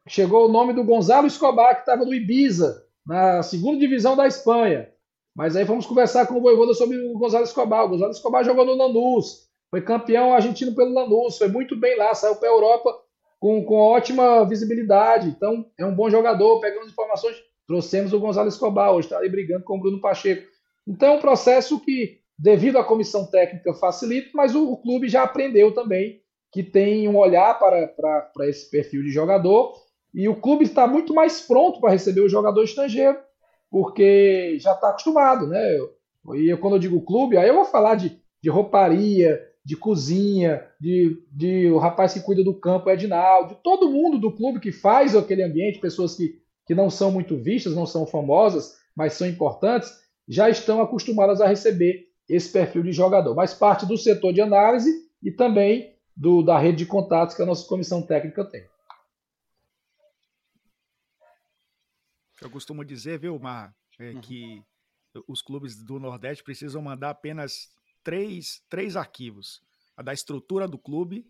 [0.08, 4.88] Chegou o nome do Gonzalo Escobar, que estava no Ibiza, na segunda divisão da Espanha.
[5.32, 7.84] Mas aí vamos conversar com o Voivoda sobre o Gonzalo Escobar.
[7.84, 12.12] O Gonzalo Escobar jogou no Lanús, foi campeão argentino pelo Lanús, foi muito bem lá,
[12.16, 13.05] saiu para a Europa
[13.38, 15.28] com, com ótima visibilidade.
[15.28, 19.64] Então é um bom jogador, pegamos informações, trouxemos o Gonzalo Escobar, hoje está aí brigando
[19.64, 20.46] com o Bruno Pacheco.
[20.86, 25.22] Então é um processo que devido à comissão técnica facilita, mas o, o clube já
[25.22, 26.20] aprendeu também
[26.52, 29.74] que tem um olhar para, para, para esse perfil de jogador
[30.14, 33.18] e o clube está muito mais pronto para receber o jogador estrangeiro,
[33.70, 35.78] porque já está acostumado, né?
[36.34, 40.64] E eu, quando eu digo clube, aí eu vou falar de, de rouparia, de cozinha,
[40.80, 44.70] de, de o rapaz que cuida do campo, Edinaldo, de todo mundo do clube que
[44.70, 49.26] faz aquele ambiente, pessoas que, que não são muito vistas, não são famosas, mas são
[49.26, 49.92] importantes,
[50.28, 53.34] já estão acostumadas a receber esse perfil de jogador.
[53.34, 54.88] Mas parte do setor de análise
[55.20, 58.64] e também do, da rede de contatos que a nossa comissão técnica tem.
[62.40, 64.20] Eu costumo dizer, viu, Mar, é uhum.
[64.20, 64.62] que
[65.26, 67.74] os clubes do Nordeste precisam mandar apenas
[68.06, 69.60] três, três arquivos:
[69.96, 71.26] a da estrutura do clube,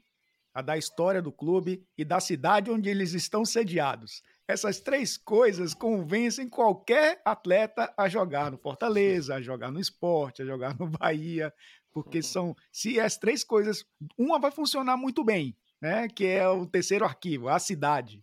[0.53, 4.23] a da história do clube e da cidade onde eles estão sediados.
[4.47, 10.45] Essas três coisas convencem qualquer atleta a jogar no Fortaleza, a jogar no esporte, a
[10.45, 11.53] jogar no Bahia,
[11.93, 12.23] porque uhum.
[12.23, 12.57] são.
[12.71, 13.83] Se as três coisas.
[14.19, 16.09] Uma vai funcionar muito bem, né?
[16.09, 18.23] Que é o terceiro arquivo, a cidade.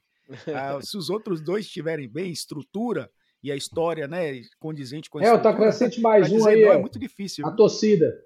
[0.56, 3.10] Ah, se os outros dois estiverem bem, estrutura
[3.42, 6.64] e a história, né, condizente com a É, tá acrescente mais um aí.
[6.64, 7.46] é muito difícil.
[7.46, 8.24] A torcida.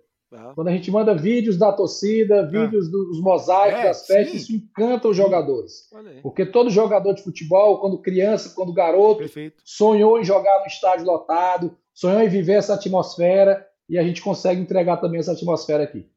[0.56, 4.38] Quando a gente manda vídeos da torcida, vídeos dos mosaicos, é, das festas, sim.
[4.38, 5.90] isso encanta os jogadores.
[6.22, 9.62] Porque todo jogador de futebol, quando criança, quando garoto, Perfeito.
[9.64, 14.60] sonhou em jogar no estádio lotado, sonhou em viver essa atmosfera, e a gente consegue
[14.60, 16.10] entregar também essa atmosfera aqui.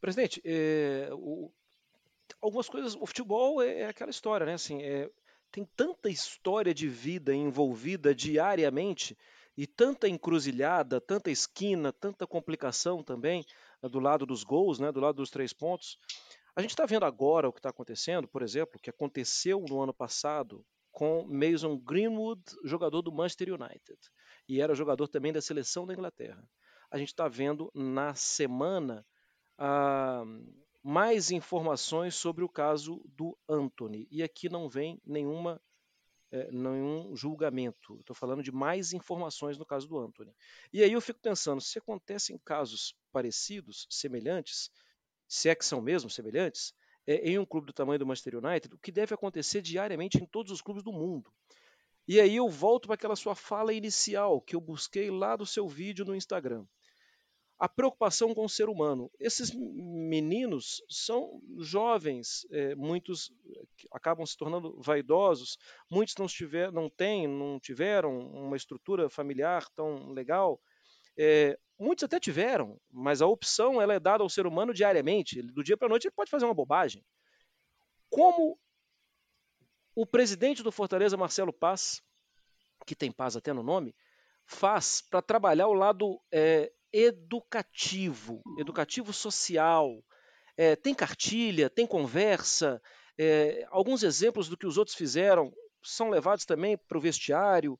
[0.00, 1.50] Presidente, é, o,
[2.40, 4.54] algumas coisas, o futebol é, é aquela história, né?
[4.54, 5.10] Assim, é,
[5.50, 9.16] tem tanta história de vida envolvida diariamente
[9.56, 13.44] e tanta encruzilhada, tanta esquina, tanta complicação também
[13.82, 15.98] né, do lado dos gols, né, do lado dos três pontos.
[16.56, 19.82] A gente está vendo agora o que está acontecendo, por exemplo, o que aconteceu no
[19.82, 23.98] ano passado com Mason Greenwood, jogador do Manchester United,
[24.48, 26.48] e era jogador também da seleção da Inglaterra.
[26.90, 29.04] A gente está vendo na semana
[29.58, 30.22] ah,
[30.80, 35.60] mais informações sobre o caso do Anthony, e aqui não vem nenhuma
[36.34, 37.96] é, nenhum julgamento.
[38.00, 40.34] Estou falando de mais informações no caso do Anthony.
[40.72, 44.68] E aí eu fico pensando, se acontecem casos parecidos, semelhantes,
[45.28, 46.74] se é que são mesmo semelhantes,
[47.06, 50.26] é, em um clube do tamanho do Manchester United, o que deve acontecer diariamente em
[50.26, 51.32] todos os clubes do mundo.
[52.08, 55.68] E aí eu volto para aquela sua fala inicial que eu busquei lá do seu
[55.68, 56.66] vídeo no Instagram
[57.58, 59.10] a preocupação com o ser humano.
[59.18, 63.32] Esses meninos são jovens, é, muitos
[63.92, 65.56] acabam se tornando vaidosos,
[65.90, 70.60] muitos não, tiver, não têm, não tiveram uma estrutura familiar tão legal.
[71.16, 75.40] É, muitos até tiveram, mas a opção ela é dada ao ser humano diariamente.
[75.40, 77.04] Do dia para a noite ele pode fazer uma bobagem.
[78.10, 78.58] Como
[79.94, 82.02] o presidente do Fortaleza, Marcelo Paz,
[82.84, 83.94] que tem paz até no nome,
[84.44, 90.00] faz para trabalhar o lado é, educativo, educativo social.
[90.56, 92.80] É, tem cartilha, tem conversa,
[93.18, 95.52] é, alguns exemplos do que os outros fizeram
[95.82, 97.78] são levados também para o vestiário.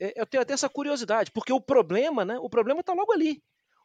[0.00, 2.38] É, eu tenho até essa curiosidade, porque o problema, né?
[2.40, 3.40] O problema está logo ali.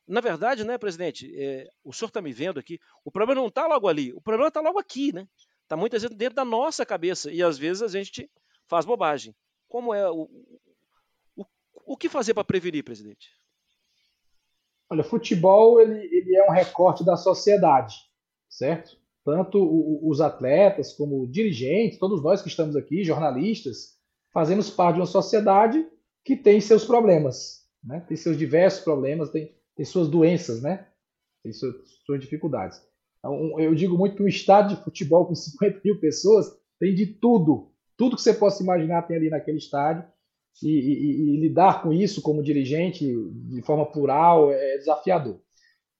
[0.07, 1.31] Na verdade, né, presidente?
[1.35, 2.79] É, o senhor está me vendo aqui.
[3.03, 4.13] O problema não está logo ali.
[4.13, 5.27] O problema está logo aqui, né?
[5.63, 8.29] Está muitas vezes dentro da nossa cabeça e às vezes a gente
[8.67, 9.35] faz bobagem.
[9.67, 10.29] Como é o,
[11.35, 11.45] o,
[11.85, 13.29] o que fazer para prevenir, presidente?
[14.89, 17.95] Olha, futebol ele, ele é um recorte da sociedade,
[18.49, 18.97] certo?
[19.23, 19.59] Tanto
[20.07, 23.95] os atletas como dirigentes, todos nós que estamos aqui, jornalistas,
[24.31, 25.83] fazemos parte de uma sociedade
[26.23, 28.01] que tem seus problemas, né?
[28.07, 30.87] tem seus diversos problemas, tem, tem suas doenças, né?
[31.41, 32.79] tem suas, suas dificuldades.
[33.17, 36.45] Então, eu digo muito que um estádio de futebol com 50 mil pessoas
[36.79, 37.71] tem de tudo.
[37.97, 40.05] Tudo que você possa imaginar tem ali naquele estádio
[40.63, 45.39] e, e, e, lidar com isso como dirigente de forma plural é desafiador.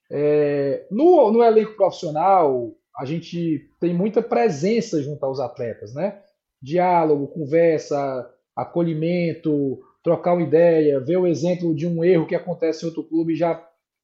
[0.10, 6.22] É, no, no, elenco profissional, a gente tem muita presença junto aos atletas, né?
[6.62, 12.88] Diálogo, conversa, acolhimento, trocar uma ideia, ver o exemplo de um erro que acontece em
[12.88, 13.62] outro clube e já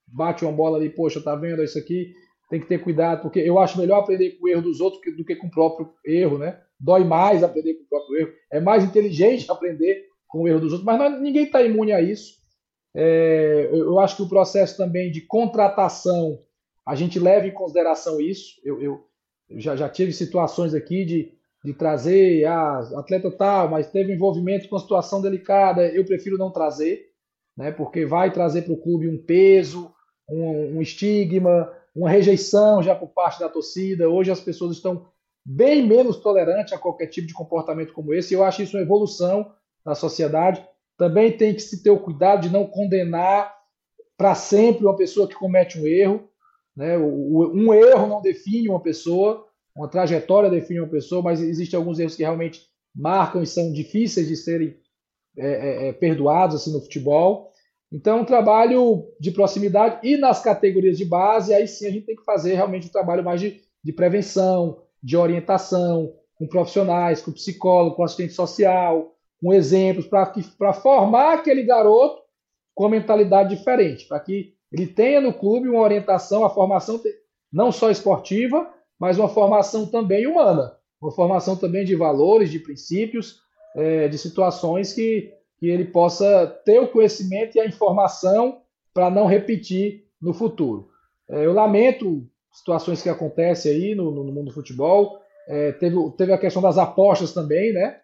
[0.08, 2.14] bate uma bola ali, poxa, tá vendo isso aqui?
[2.50, 5.24] Tem que ter cuidado, porque eu acho melhor aprender com o erro dos outros do
[5.24, 6.60] que com o próprio erro, né?
[6.78, 8.34] Dói mais aprender com o próprio erro.
[8.52, 12.40] É mais inteligente aprender com o erro dos outros, mas ninguém está imune a isso.
[12.96, 16.40] É, eu acho que o processo também de contratação,
[16.88, 18.60] a gente leva em consideração isso.
[18.64, 19.06] Eu, eu,
[19.50, 21.34] eu já, já tive situações aqui de,
[21.66, 27.10] de trazer ah, atleta tal, mas teve envolvimento com situação delicada, eu prefiro não trazer,
[27.58, 29.94] né, porque vai trazer para o clube um peso,
[30.30, 34.10] um, um estigma, uma rejeição já por parte da torcida.
[34.10, 35.08] Hoje as pessoas estão
[35.46, 38.34] bem menos tolerantes a qualquer tipo de comportamento como esse.
[38.34, 39.54] Eu acho isso uma evolução
[39.86, 40.66] na sociedade.
[40.98, 43.54] Também tem que se ter o cuidado de não condenar
[44.18, 46.30] para sempre uma pessoa que comete um erro.
[46.76, 46.98] Né?
[46.98, 52.16] Um erro não define uma pessoa, uma trajetória define uma pessoa, mas existem alguns erros
[52.16, 52.62] que realmente
[52.96, 54.78] marcam e são difíceis de serem
[55.38, 57.52] é, é, é perdoados assim, no futebol.
[57.92, 62.16] Então, um trabalho de proximidade e nas categorias de base, aí sim a gente tem
[62.16, 67.96] que fazer realmente um trabalho mais de, de prevenção, de orientação, com profissionais, com psicólogo,
[67.96, 72.22] com assistente social, com exemplos para formar aquele garoto
[72.76, 77.02] com mentalidade diferente, para que ele tenha no clube uma orientação, a formação
[77.52, 83.42] não só esportiva, mas uma formação também humana, uma formação também de valores, de princípios,
[83.76, 88.62] é, de situações que, que ele possa ter o conhecimento e a informação
[88.94, 90.90] para não repetir no futuro.
[91.30, 95.20] É, eu lamento situações que acontecem aí no, no mundo do futebol.
[95.48, 98.00] É, teve, teve a questão das apostas também, né?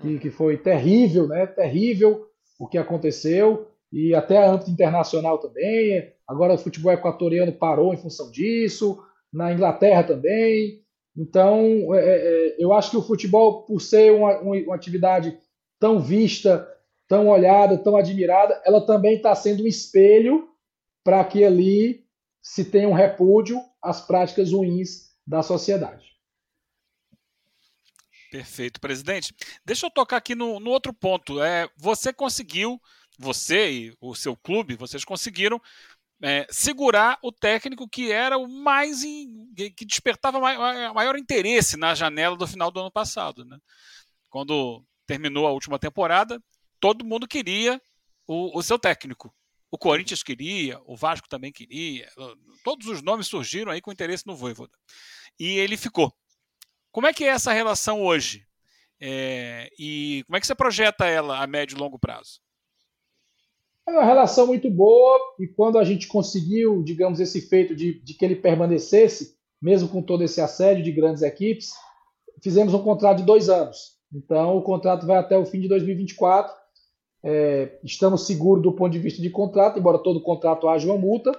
[0.00, 1.46] Que, que foi terrível, né?
[1.46, 2.26] Terrível
[2.58, 6.12] o que aconteceu e até a âmbito internacional também.
[6.26, 10.82] Agora o futebol equatoriano parou em função disso, na Inglaterra também.
[11.16, 15.38] Então, é, é, é eu acho que o futebol, por ser uma, uma atividade
[15.78, 16.66] tão vista,
[17.08, 20.48] tão olhada, tão admirada, ela também está sendo um espelho
[21.04, 22.04] para que ali
[22.42, 26.15] se tenha um repúdio às práticas ruins da sociedade.
[28.36, 29.34] Perfeito, presidente.
[29.64, 31.42] Deixa eu tocar aqui no, no outro ponto.
[31.42, 32.78] É, você conseguiu,
[33.18, 35.58] você e o seu clube, vocês conseguiram
[36.22, 41.94] é, segurar o técnico que era o mais in, que despertava maior, maior, interesse na
[41.94, 43.58] janela do final do ano passado, né?
[44.28, 46.38] Quando terminou a última temporada,
[46.78, 47.80] todo mundo queria
[48.26, 49.34] o, o seu técnico.
[49.70, 52.10] O Corinthians queria, o Vasco também queria,
[52.62, 54.76] todos os nomes surgiram aí com interesse no Voivoda.
[55.40, 56.14] E ele ficou.
[56.96, 58.46] Como é que é essa relação hoje?
[58.98, 62.40] É, e como é que você projeta ela a médio e longo prazo?
[63.86, 68.14] É uma relação muito boa e quando a gente conseguiu, digamos, esse feito de, de
[68.14, 71.68] que ele permanecesse, mesmo com todo esse assédio de grandes equipes,
[72.42, 73.98] fizemos um contrato de dois anos.
[74.10, 76.50] Então o contrato vai até o fim de 2024.
[77.22, 81.38] É, estamos seguros do ponto de vista de contrato, embora todo contrato haja uma multa.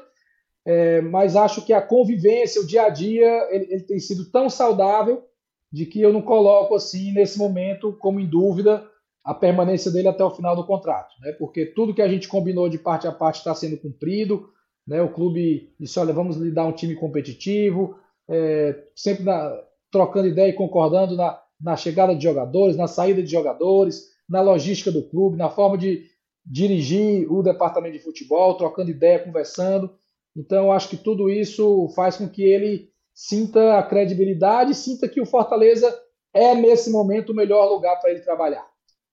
[0.64, 4.52] É, mas acho que a convivência, o dia a dia, ele, ele tem sido tão
[4.52, 5.28] saudável
[5.72, 8.88] de que eu não coloco assim nesse momento como em dúvida
[9.24, 11.34] a permanência dele até o final do contrato, né?
[11.34, 14.50] Porque tudo que a gente combinou de parte a parte está sendo cumprido,
[14.88, 15.02] né?
[15.02, 17.98] O clube disse, olha, vamos lhe dar um time competitivo,
[18.30, 19.54] é, sempre na,
[19.92, 24.92] trocando ideia e concordando na, na chegada de jogadores, na saída de jogadores, na logística
[24.92, 26.06] do clube, na forma de
[26.46, 29.92] dirigir o departamento de futebol, trocando ideia, conversando.
[30.36, 35.26] Então, acho que tudo isso faz com que ele sinta a credibilidade, sinta que o
[35.26, 35.92] Fortaleza
[36.32, 38.64] é nesse momento o melhor lugar para ele trabalhar.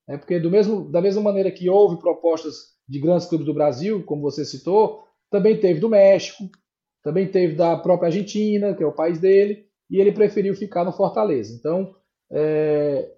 [0.06, 4.04] É porque do mesmo, da mesma maneira que houve propostas de grandes clubes do Brasil,
[4.04, 6.44] como você citou, também teve do México,
[7.02, 10.92] também teve da própria Argentina, que é o país dele, e ele preferiu ficar no
[10.92, 11.56] Fortaleza.
[11.58, 11.96] Então,
[12.30, 13.10] é,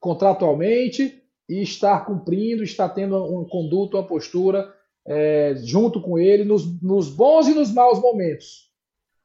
[0.00, 4.72] contratualmente, e estar cumprindo, está tendo um conduto, uma postura
[5.06, 8.67] é, junto com ele nos, nos, bons e nos maus momentos.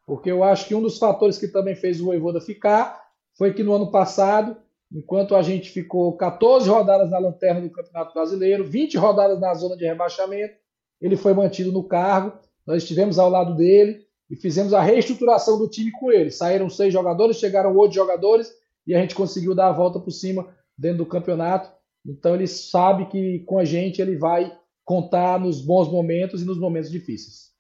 [0.06, 3.02] Porque eu acho que um dos fatores que também fez o Voivoda ficar
[3.38, 4.58] foi que no ano passado
[4.94, 9.76] enquanto a gente ficou 14 rodadas na lanterna do Campeonato Brasileiro, 20 rodadas na zona
[9.76, 10.54] de rebaixamento,
[11.02, 15.68] ele foi mantido no cargo, nós estivemos ao lado dele e fizemos a reestruturação do
[15.68, 16.30] time com ele.
[16.30, 18.54] Saíram seis jogadores, chegaram oito jogadores
[18.86, 21.70] e a gente conseguiu dar a volta por cima dentro do campeonato.
[22.06, 26.60] Então ele sabe que com a gente ele vai contar nos bons momentos e nos
[26.60, 27.53] momentos difíceis.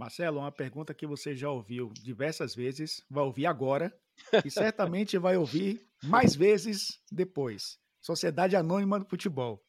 [0.00, 3.94] Marcelo, uma pergunta que você já ouviu diversas vezes, vai ouvir agora
[4.42, 7.78] e certamente vai ouvir mais vezes depois.
[8.00, 9.62] Sociedade Anônima do Futebol.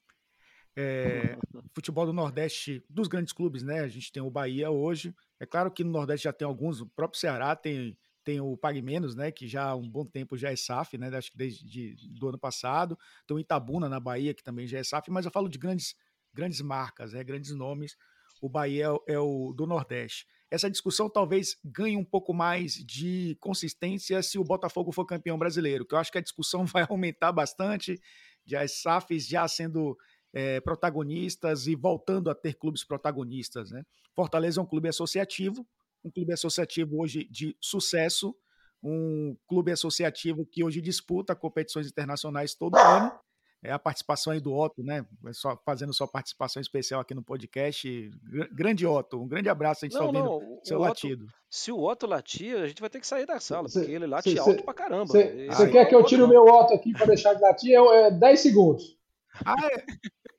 [0.73, 1.37] É,
[1.75, 3.81] futebol do Nordeste, dos grandes clubes, né?
[3.81, 5.13] A gente tem o Bahia hoje.
[5.37, 8.81] É claro que no Nordeste já tem alguns, o próprio Ceará tem, tem o Pague
[8.81, 9.33] Menos, né?
[9.33, 11.09] Que já há um bom tempo já é SAF, né?
[11.09, 12.97] Acho que desde de, do ano passado.
[13.27, 15.93] Tem o Itabuna na Bahia, que também já é SAF, mas eu falo de grandes,
[16.33, 17.21] grandes marcas, né?
[17.21, 17.97] grandes nomes.
[18.41, 23.37] O Bahia é, é o do Nordeste essa discussão talvez ganhe um pouco mais de
[23.39, 27.31] consistência se o Botafogo for campeão brasileiro, que eu acho que a discussão vai aumentar
[27.31, 27.99] bastante,
[28.45, 29.97] de as SAFs já sendo
[30.33, 33.71] é, protagonistas e voltando a ter clubes protagonistas.
[33.71, 33.83] Né?
[34.13, 35.65] Fortaleza é um clube associativo,
[36.03, 38.35] um clube associativo hoje de sucesso,
[38.83, 43.17] um clube associativo que hoje disputa competições internacionais todo ano
[43.63, 45.05] é a participação aí do Otto, né?
[45.25, 48.09] É só, fazendo sua participação especial aqui no podcast.
[48.51, 51.27] Grande Otto, um grande abraço, a gente está ouvindo não, seu Otto, latido.
[51.49, 54.07] Se o Otto latir, a gente vai ter que sair da sala, cê, porque ele
[54.07, 55.05] late cê, alto cê, pra caramba.
[55.05, 57.73] Você quer que eu tire o meu Otto aqui para deixar de latir?
[57.75, 58.97] É, é 10 segundos.
[59.45, 59.85] Ah, é.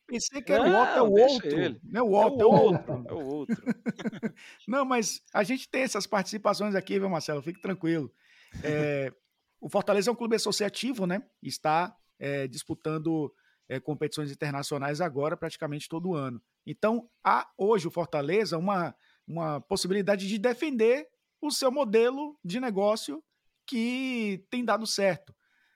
[0.06, 1.48] Pensei que era o Otto, é o outro.
[1.48, 1.80] Ele.
[1.84, 3.04] Não é o Otto, é o outro.
[3.08, 3.56] É o outro.
[4.66, 7.40] não, mas a gente tem essas participações aqui, viu, Marcelo?
[7.40, 8.12] Fique tranquilo.
[8.62, 9.12] É,
[9.60, 11.22] o Fortaleza é um clube associativo, né?
[11.42, 13.34] Está é, disputando
[13.68, 16.40] é, competições internacionais agora praticamente todo ano.
[16.64, 18.94] Então, há hoje o Fortaleza uma,
[19.26, 21.08] uma possibilidade de defender
[21.40, 23.22] o seu modelo de negócio
[23.66, 25.34] que tem dado certo.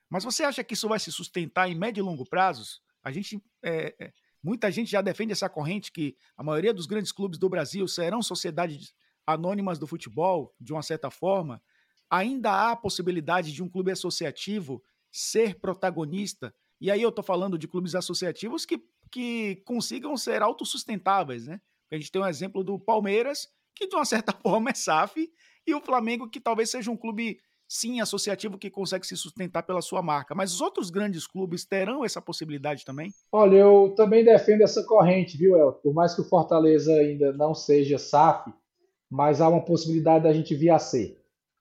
[0.09, 2.81] Mas você acha que isso vai se sustentar em médio e longo prazos?
[3.03, 7.41] A gente, é, muita gente já defende essa corrente que a maioria dos grandes clubes
[7.41, 8.95] do Brasil serão sociedades
[9.27, 11.61] anônimas do futebol, de uma certa forma.
[12.09, 14.81] Ainda há a possibilidade de um clube associativo
[15.17, 16.55] ser protagonista.
[16.79, 18.79] E aí eu estou falando de clubes associativos que,
[19.11, 21.59] que consigam ser autossustentáveis, né?
[21.91, 25.27] A gente tem um exemplo do Palmeiras, que de uma certa forma é SAF,
[25.67, 29.81] e o Flamengo, que talvez seja um clube, sim, associativo, que consegue se sustentar pela
[29.81, 30.35] sua marca.
[30.35, 33.11] Mas os outros grandes clubes terão essa possibilidade também?
[33.33, 35.73] Olha, eu também defendo essa corrente, viu, El?
[35.73, 38.53] Por mais que o Fortaleza ainda não seja SAF,
[39.11, 41.19] mas há uma possibilidade da gente vir a ser.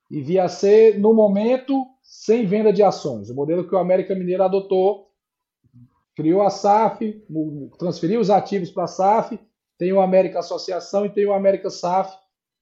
[0.09, 3.29] E vir a ser, no momento, sem venda de ações.
[3.29, 5.07] O modelo que o América Mineiro adotou,
[6.15, 7.23] criou a SAF,
[7.77, 9.39] transferiu os ativos para a SAF,
[9.77, 12.15] tem o América Associação e tem o América SAF,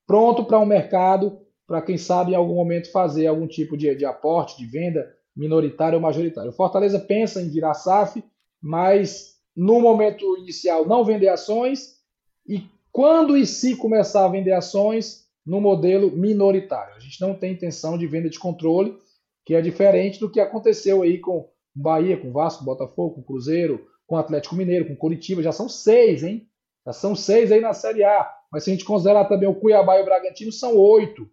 [0.08, 4.05] pronto para um mercado, para quem sabe em algum momento fazer algum tipo de, de
[4.05, 6.49] aporte, de venda minoritária ou majoritária.
[6.49, 8.24] O Fortaleza pensa em virar SAF,
[8.61, 11.99] mas no momento inicial não vender ações
[12.47, 16.95] e quando e se começar a vender ações no modelo minoritário.
[16.95, 18.97] A gente não tem intenção de venda de controle,
[19.45, 24.15] que é diferente do que aconteceu aí com Bahia, com Vasco, Botafogo, com Cruzeiro, com
[24.15, 25.41] Atlético Mineiro, com Curitiba.
[25.41, 26.47] Já são seis, hein?
[26.85, 28.29] Já são seis aí na Série A.
[28.51, 31.27] Mas se a gente considerar também o Cuiabá e o Bragantino, são oito.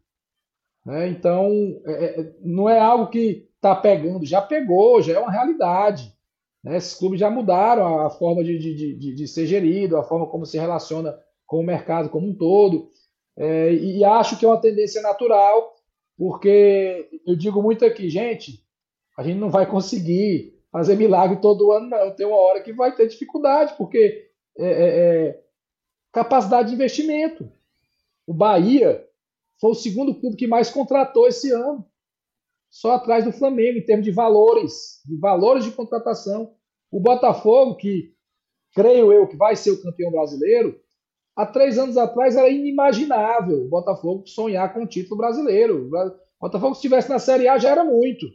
[0.85, 1.09] Né?
[1.09, 1.51] Então,
[1.87, 6.15] é, é não é algo que está pegando, já pegou, já é uma realidade.
[6.65, 6.77] Né?
[6.77, 10.47] Esses clubes já mudaram a forma de, de, de, de, ser gerido, a forma como
[10.47, 11.15] se relaciona
[11.47, 12.89] com o mercado como um todo.
[13.43, 15.75] É, e acho que é uma tendência natural
[16.21, 18.63] porque eu digo muito aqui, gente,
[19.17, 22.15] A gente não vai conseguir fazer milagre todo ano, não.
[22.15, 25.45] Tem uma hora que vai ter dificuldade, porque é, é, é
[26.13, 27.51] capacidade de investimento.
[28.27, 29.03] O Bahia
[29.59, 31.87] foi o segundo clube que mais contratou esse ano.
[32.69, 36.55] Só atrás do Flamengo, em termos de valores, de valores de contratação.
[36.91, 38.15] O Botafogo, que
[38.75, 40.79] creio eu que vai ser o campeão brasileiro,
[41.41, 45.87] há três anos atrás era inimaginável o Botafogo sonhar com o título brasileiro.
[45.87, 45.91] O
[46.41, 48.27] Botafogo, se estivesse na Série A, já era muito,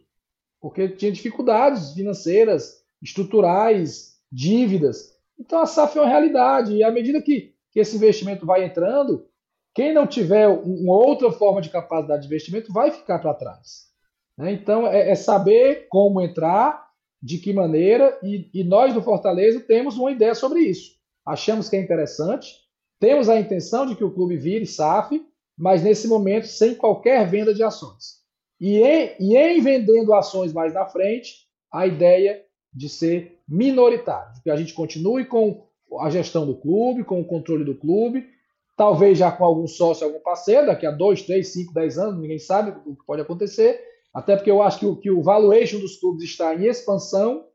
[0.60, 5.14] porque tinha dificuldades financeiras, estruturais, dívidas.
[5.40, 9.28] Então a SAF é uma realidade, e à medida que, que esse investimento vai entrando,
[9.74, 13.90] quem não tiver uma outra forma de capacidade de investimento vai ficar para trás.
[14.38, 14.54] Né?
[14.54, 16.86] Então é, é saber como entrar
[17.22, 20.96] de que maneira, e, e, nós do Fortaleza temos uma ideia sobre isso.
[21.26, 22.65] Achamos que é interessante,
[23.00, 25.22] temos a intenção de que o clube vire SAF,
[25.58, 28.24] mas nesse momento sem qualquer venda de ações.
[28.60, 32.44] E em, e em vendendo ações mais na frente, a ideia
[32.74, 35.66] de ser minoritário, que a gente continue com
[36.00, 38.28] a gestão do clube, com o controle do clube,
[38.76, 42.40] talvez já com algum sócio, algum parceiro, daqui a 2, 3, 5, 10 anos, ninguém
[42.40, 43.82] sabe o que pode acontecer,
[44.14, 47.46] até porque eu acho que o, que o valuation dos clubes está em expansão,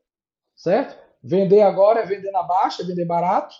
[0.55, 0.97] certo?
[1.23, 3.55] Vender agora é vender na baixa, é vender barato.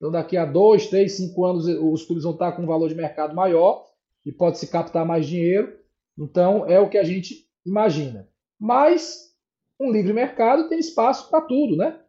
[0.00, 2.94] Então, daqui a dois, três, cinco anos, os clubes vão estar com um valor de
[2.94, 3.84] mercado maior
[4.24, 5.78] e pode se captar mais dinheiro.
[6.18, 8.26] Então, é o que a gente imagina.
[8.58, 9.34] Mas
[9.78, 12.00] um livre mercado tem espaço para tudo, né?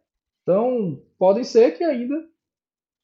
[0.42, 2.14] Então, podem ser que ainda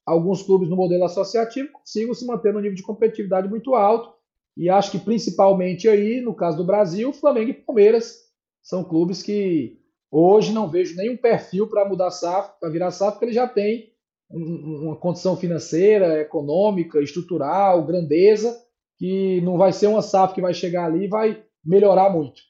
[0.06, 4.16] alguns clubes no modelo associativo consigam se manter no nível de competitividade muito alto
[4.56, 8.26] e acho que principalmente aí, no caso do Brasil, Flamengo e Palmeiras
[8.62, 9.78] são clubes que
[10.10, 13.92] hoje não vejo nenhum perfil para mudar SAF, para virar SAF, porque ele já tem
[14.30, 18.62] uma condição financeira, econômica, estrutural, grandeza,
[18.98, 22.42] que não vai ser uma SAF que vai chegar ali e vai melhorar muito.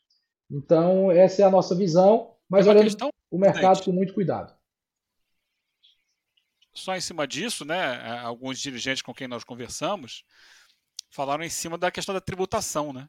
[0.50, 2.96] Então, essa é a nossa visão, mas é olhando
[3.30, 4.56] o mercado com muito cuidado.
[6.72, 10.24] Só em cima disso, né, alguns dirigentes com quem nós conversamos
[11.10, 13.08] falaram em cima da questão da tributação, né?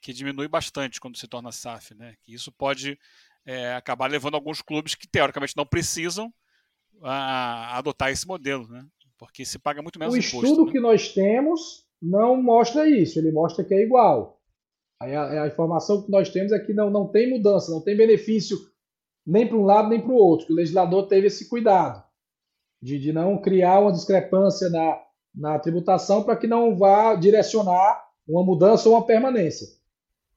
[0.00, 2.14] Que diminui bastante quando se torna SAF, né?
[2.22, 2.98] Que isso pode
[3.44, 6.32] é, acabar levando alguns clubes que teoricamente não precisam
[7.02, 8.84] a, a adotar esse modelo, né?
[9.18, 10.38] Porque se paga muito menos o imposto.
[10.38, 10.72] O estudo né?
[10.72, 14.40] que nós temos não mostra isso, ele mostra que é igual.
[15.00, 17.96] Aí a, a, informação que nós temos é que não, não tem mudança, não tem
[17.96, 18.56] benefício
[19.26, 20.46] nem para um lado nem para o outro.
[20.46, 22.02] Que o legislador teve esse cuidado
[22.80, 25.00] de, de não criar uma discrepância na,
[25.34, 29.66] na tributação para que não vá direcionar uma mudança ou uma permanência.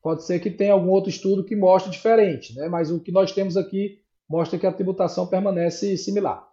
[0.01, 2.67] Pode ser que tenha algum outro estudo que mostre diferente, né?
[2.67, 6.50] mas o que nós temos aqui mostra que a tributação permanece similar.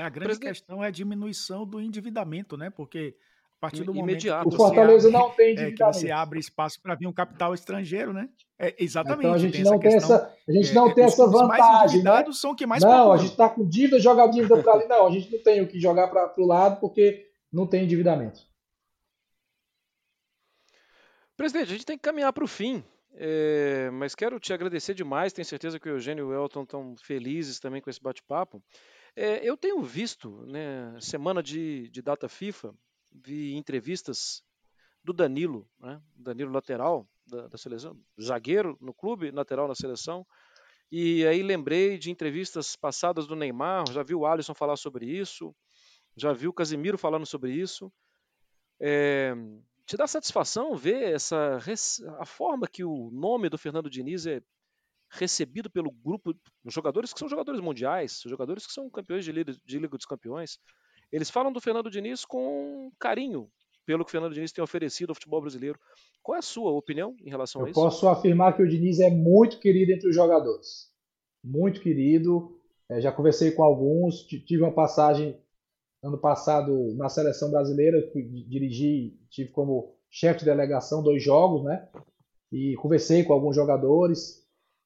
[0.00, 0.48] É, a grande Presidente...
[0.48, 2.70] questão é a diminuição do endividamento, né?
[2.70, 3.14] Porque
[3.58, 4.46] a partir do Imediato.
[4.46, 7.12] momento que o Fortaleza abre, não tem é, que você abre espaço para vir um
[7.12, 8.26] capital estrangeiro, né?
[8.58, 9.20] É, exatamente.
[9.20, 12.02] Então a gente tem não tem essa, a gente é, não tem essa vantagem.
[12.02, 12.32] Mais né?
[12.32, 13.12] são que mais Não, procuram.
[13.12, 14.86] a gente está com dívida, joga a dívida para ali.
[14.86, 18.40] Não, a gente não tem o que jogar para o lado porque não tem endividamento.
[21.36, 22.82] Presidente, a gente tem que caminhar para o fim.
[23.12, 25.34] É, mas quero te agradecer demais.
[25.34, 28.62] Tenho certeza que o Eugênio e o Elton estão felizes também com esse bate-papo.
[29.16, 32.74] É, eu tenho visto, né, semana de, de data FIFA,
[33.10, 34.42] vi entrevistas
[35.02, 36.00] do Danilo, né?
[36.14, 40.26] Danilo lateral da, da, seleção, zagueiro no clube, lateral na seleção.
[40.92, 45.54] E aí lembrei de entrevistas passadas do Neymar, já vi o Alisson falar sobre isso,
[46.16, 47.92] já vi o Casimiro falando sobre isso.
[48.80, 49.34] É,
[49.86, 51.58] te dá satisfação ver essa
[52.18, 54.42] a forma que o nome do Fernando Diniz é
[55.10, 56.34] recebido pelo grupo,
[56.66, 60.58] jogadores que são jogadores mundiais, jogadores que são campeões de Liga, de Liga dos Campeões,
[61.10, 63.50] eles falam do Fernando Diniz com carinho
[63.84, 65.78] pelo que o Fernando Diniz tem oferecido ao futebol brasileiro.
[66.22, 67.80] Qual é a sua opinião em relação Eu a isso?
[67.80, 70.90] Eu posso afirmar que o Diniz é muito querido entre os jogadores.
[71.42, 72.56] Muito querido.
[72.88, 75.36] É, já conversei com alguns, tive uma passagem
[76.02, 77.98] ano passado na seleção brasileira,
[78.46, 81.88] dirigi, tive como chefe de delegação dois jogos, né?
[82.52, 84.39] E conversei com alguns jogadores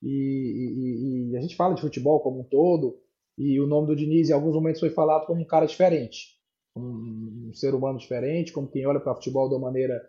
[0.04, 2.98] e, e, e, a gente fala de futebol como um todo.
[3.38, 6.36] E o nome do Diniz, em alguns momentos, foi falado como um cara diferente,
[6.76, 10.00] um, um ser humano diferente, como quem olha para futebol de uma maneira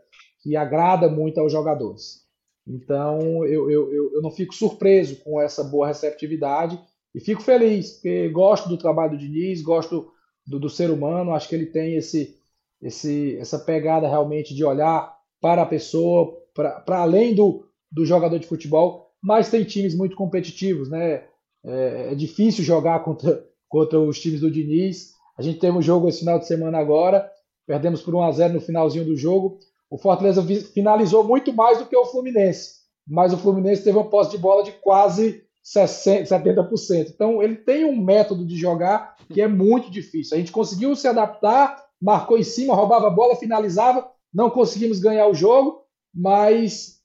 [0.43, 2.25] que agrada muito aos jogadores.
[2.67, 6.79] Então, eu, eu, eu, eu não fico surpreso com essa boa receptividade
[7.13, 10.11] e fico feliz, porque gosto do trabalho do Diniz, gosto
[10.45, 12.37] do, do ser humano, acho que ele tem esse,
[12.81, 18.47] esse, essa pegada realmente de olhar para a pessoa, para além do, do jogador de
[18.47, 21.23] futebol, mas tem times muito competitivos, né?
[21.63, 25.13] É, é, difícil jogar contra, contra os times do Diniz.
[25.37, 27.29] A gente teve um jogo esse final de semana agora,
[27.65, 29.59] perdemos por 1 a 0 no finalzinho do jogo.
[29.89, 30.43] O Fortaleza
[30.73, 32.85] finalizou muito mais do que o Fluminense.
[33.07, 37.09] mas o Fluminense teve uma posse de bola de quase 60, 70%.
[37.09, 40.35] Então ele tem um método de jogar que é muito difícil.
[40.35, 45.27] A gente conseguiu se adaptar, marcou em cima, roubava a bola, finalizava, não conseguimos ganhar
[45.27, 45.81] o jogo,
[46.13, 46.99] mas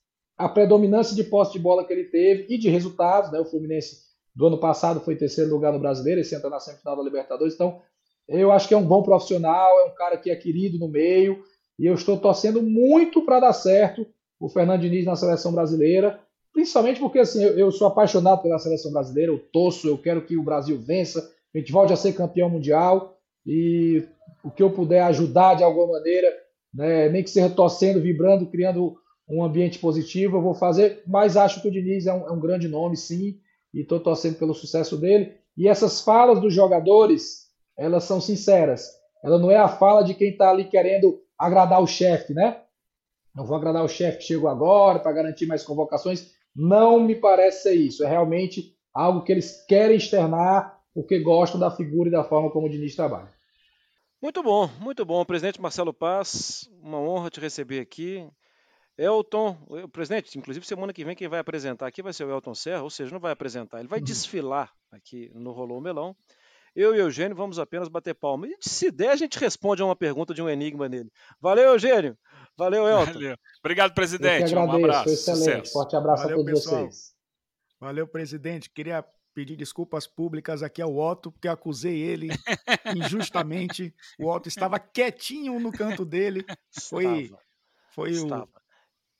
[0.45, 3.39] a predominância de posse de bola que ele teve e de resultados, né?
[3.39, 3.97] O Fluminense
[4.35, 7.81] do ano passado foi terceiro lugar no Brasileiro, esse entra na semifinal da Libertadores, então
[8.27, 11.43] eu acho que é um bom profissional, é um cara que é querido no meio,
[11.77, 14.05] e eu estou torcendo muito para dar certo
[14.39, 16.19] o Fernando Diniz na seleção brasileira,
[16.53, 20.37] principalmente porque assim, eu, eu, sou apaixonado pela seleção brasileira, eu torço, eu quero que
[20.37, 24.03] o Brasil vença, a gente volte a ser campeão mundial, e
[24.43, 26.27] o que eu puder ajudar de alguma maneira,
[26.73, 28.95] né, nem que seja torcendo, vibrando, criando
[29.31, 32.39] um ambiente positivo, eu vou fazer, mas acho que o Diniz é um, é um
[32.39, 33.39] grande nome, sim,
[33.73, 35.33] e estou torcendo pelo sucesso dele.
[35.57, 38.89] E essas falas dos jogadores, elas são sinceras.
[39.23, 42.61] Ela não é a fala de quem está ali querendo agradar o chefe, né?
[43.33, 46.31] Não vou agradar o chefe que chegou agora para garantir mais convocações.
[46.53, 48.03] Não me parece ser isso.
[48.03, 52.67] É realmente algo que eles querem externar porque gostam da figura e da forma como
[52.67, 53.31] o Diniz trabalha.
[54.21, 55.23] Muito bom, muito bom.
[55.23, 58.27] Presidente Marcelo Paz, uma honra te receber aqui.
[59.01, 62.53] Elton, o presidente, inclusive semana que vem quem vai apresentar aqui vai ser o Elton
[62.53, 64.05] Serra, ou seja, não vai apresentar, ele vai uhum.
[64.05, 66.15] desfilar aqui no Rolou o Melão.
[66.75, 68.47] Eu e o Eugênio vamos apenas bater palma.
[68.47, 71.11] E se der, a gente responde a uma pergunta de um enigma nele.
[71.41, 72.17] Valeu, Eugênio.
[72.55, 73.13] Valeu, Elton.
[73.13, 73.35] Valeu.
[73.59, 74.55] Obrigado, presidente.
[74.55, 75.03] Um abraço.
[75.03, 75.43] Foi excelente.
[75.43, 75.73] Sucesso.
[75.73, 76.81] Forte abraço Valeu, a todos pessoal.
[76.83, 77.13] vocês.
[77.77, 78.69] Valeu, presidente.
[78.69, 82.29] Queria pedir desculpas públicas aqui ao Otto, porque acusei ele
[82.95, 83.93] injustamente.
[84.17, 86.45] O Otto estava quietinho no canto dele.
[86.87, 87.41] Foi, Estava.
[87.93, 88.43] foi Estava.
[88.43, 88.60] o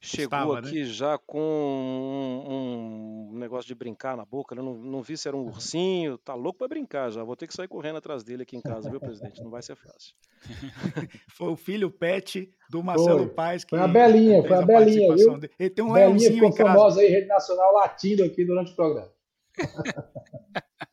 [0.04, 0.68] Chegou Estava, né?
[0.68, 4.56] aqui já com um, um negócio de brincar na boca.
[4.56, 4.62] né?
[4.62, 6.18] Não, não vi se era um ursinho.
[6.18, 7.24] Tá louco para brincar já.
[7.24, 9.44] Vou ter que sair correndo atrás dele aqui em casa, viu, presidente?
[9.44, 10.16] Não vai ser fácil.
[11.38, 13.28] foi o filho pet do Marcelo Foi.
[13.30, 15.40] Paz que Foi a Belinha, foi a Belinha, participação viu?
[15.40, 15.54] dele.
[15.60, 16.70] Ele tem um Belinha leãozinho ficou em casa.
[16.74, 19.12] famosa aí, rede nacional, latindo aqui durante o programa.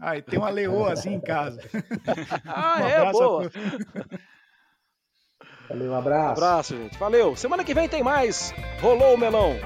[0.00, 1.60] Ah, e tem uma leoazinha em casa.
[2.44, 3.50] Ah, Um é, a boa.
[5.68, 6.32] Valeu, um abraço.
[6.32, 6.98] Abraço, gente.
[6.98, 7.36] Valeu.
[7.36, 8.54] Semana que vem tem mais.
[8.80, 9.56] Rolou o melão.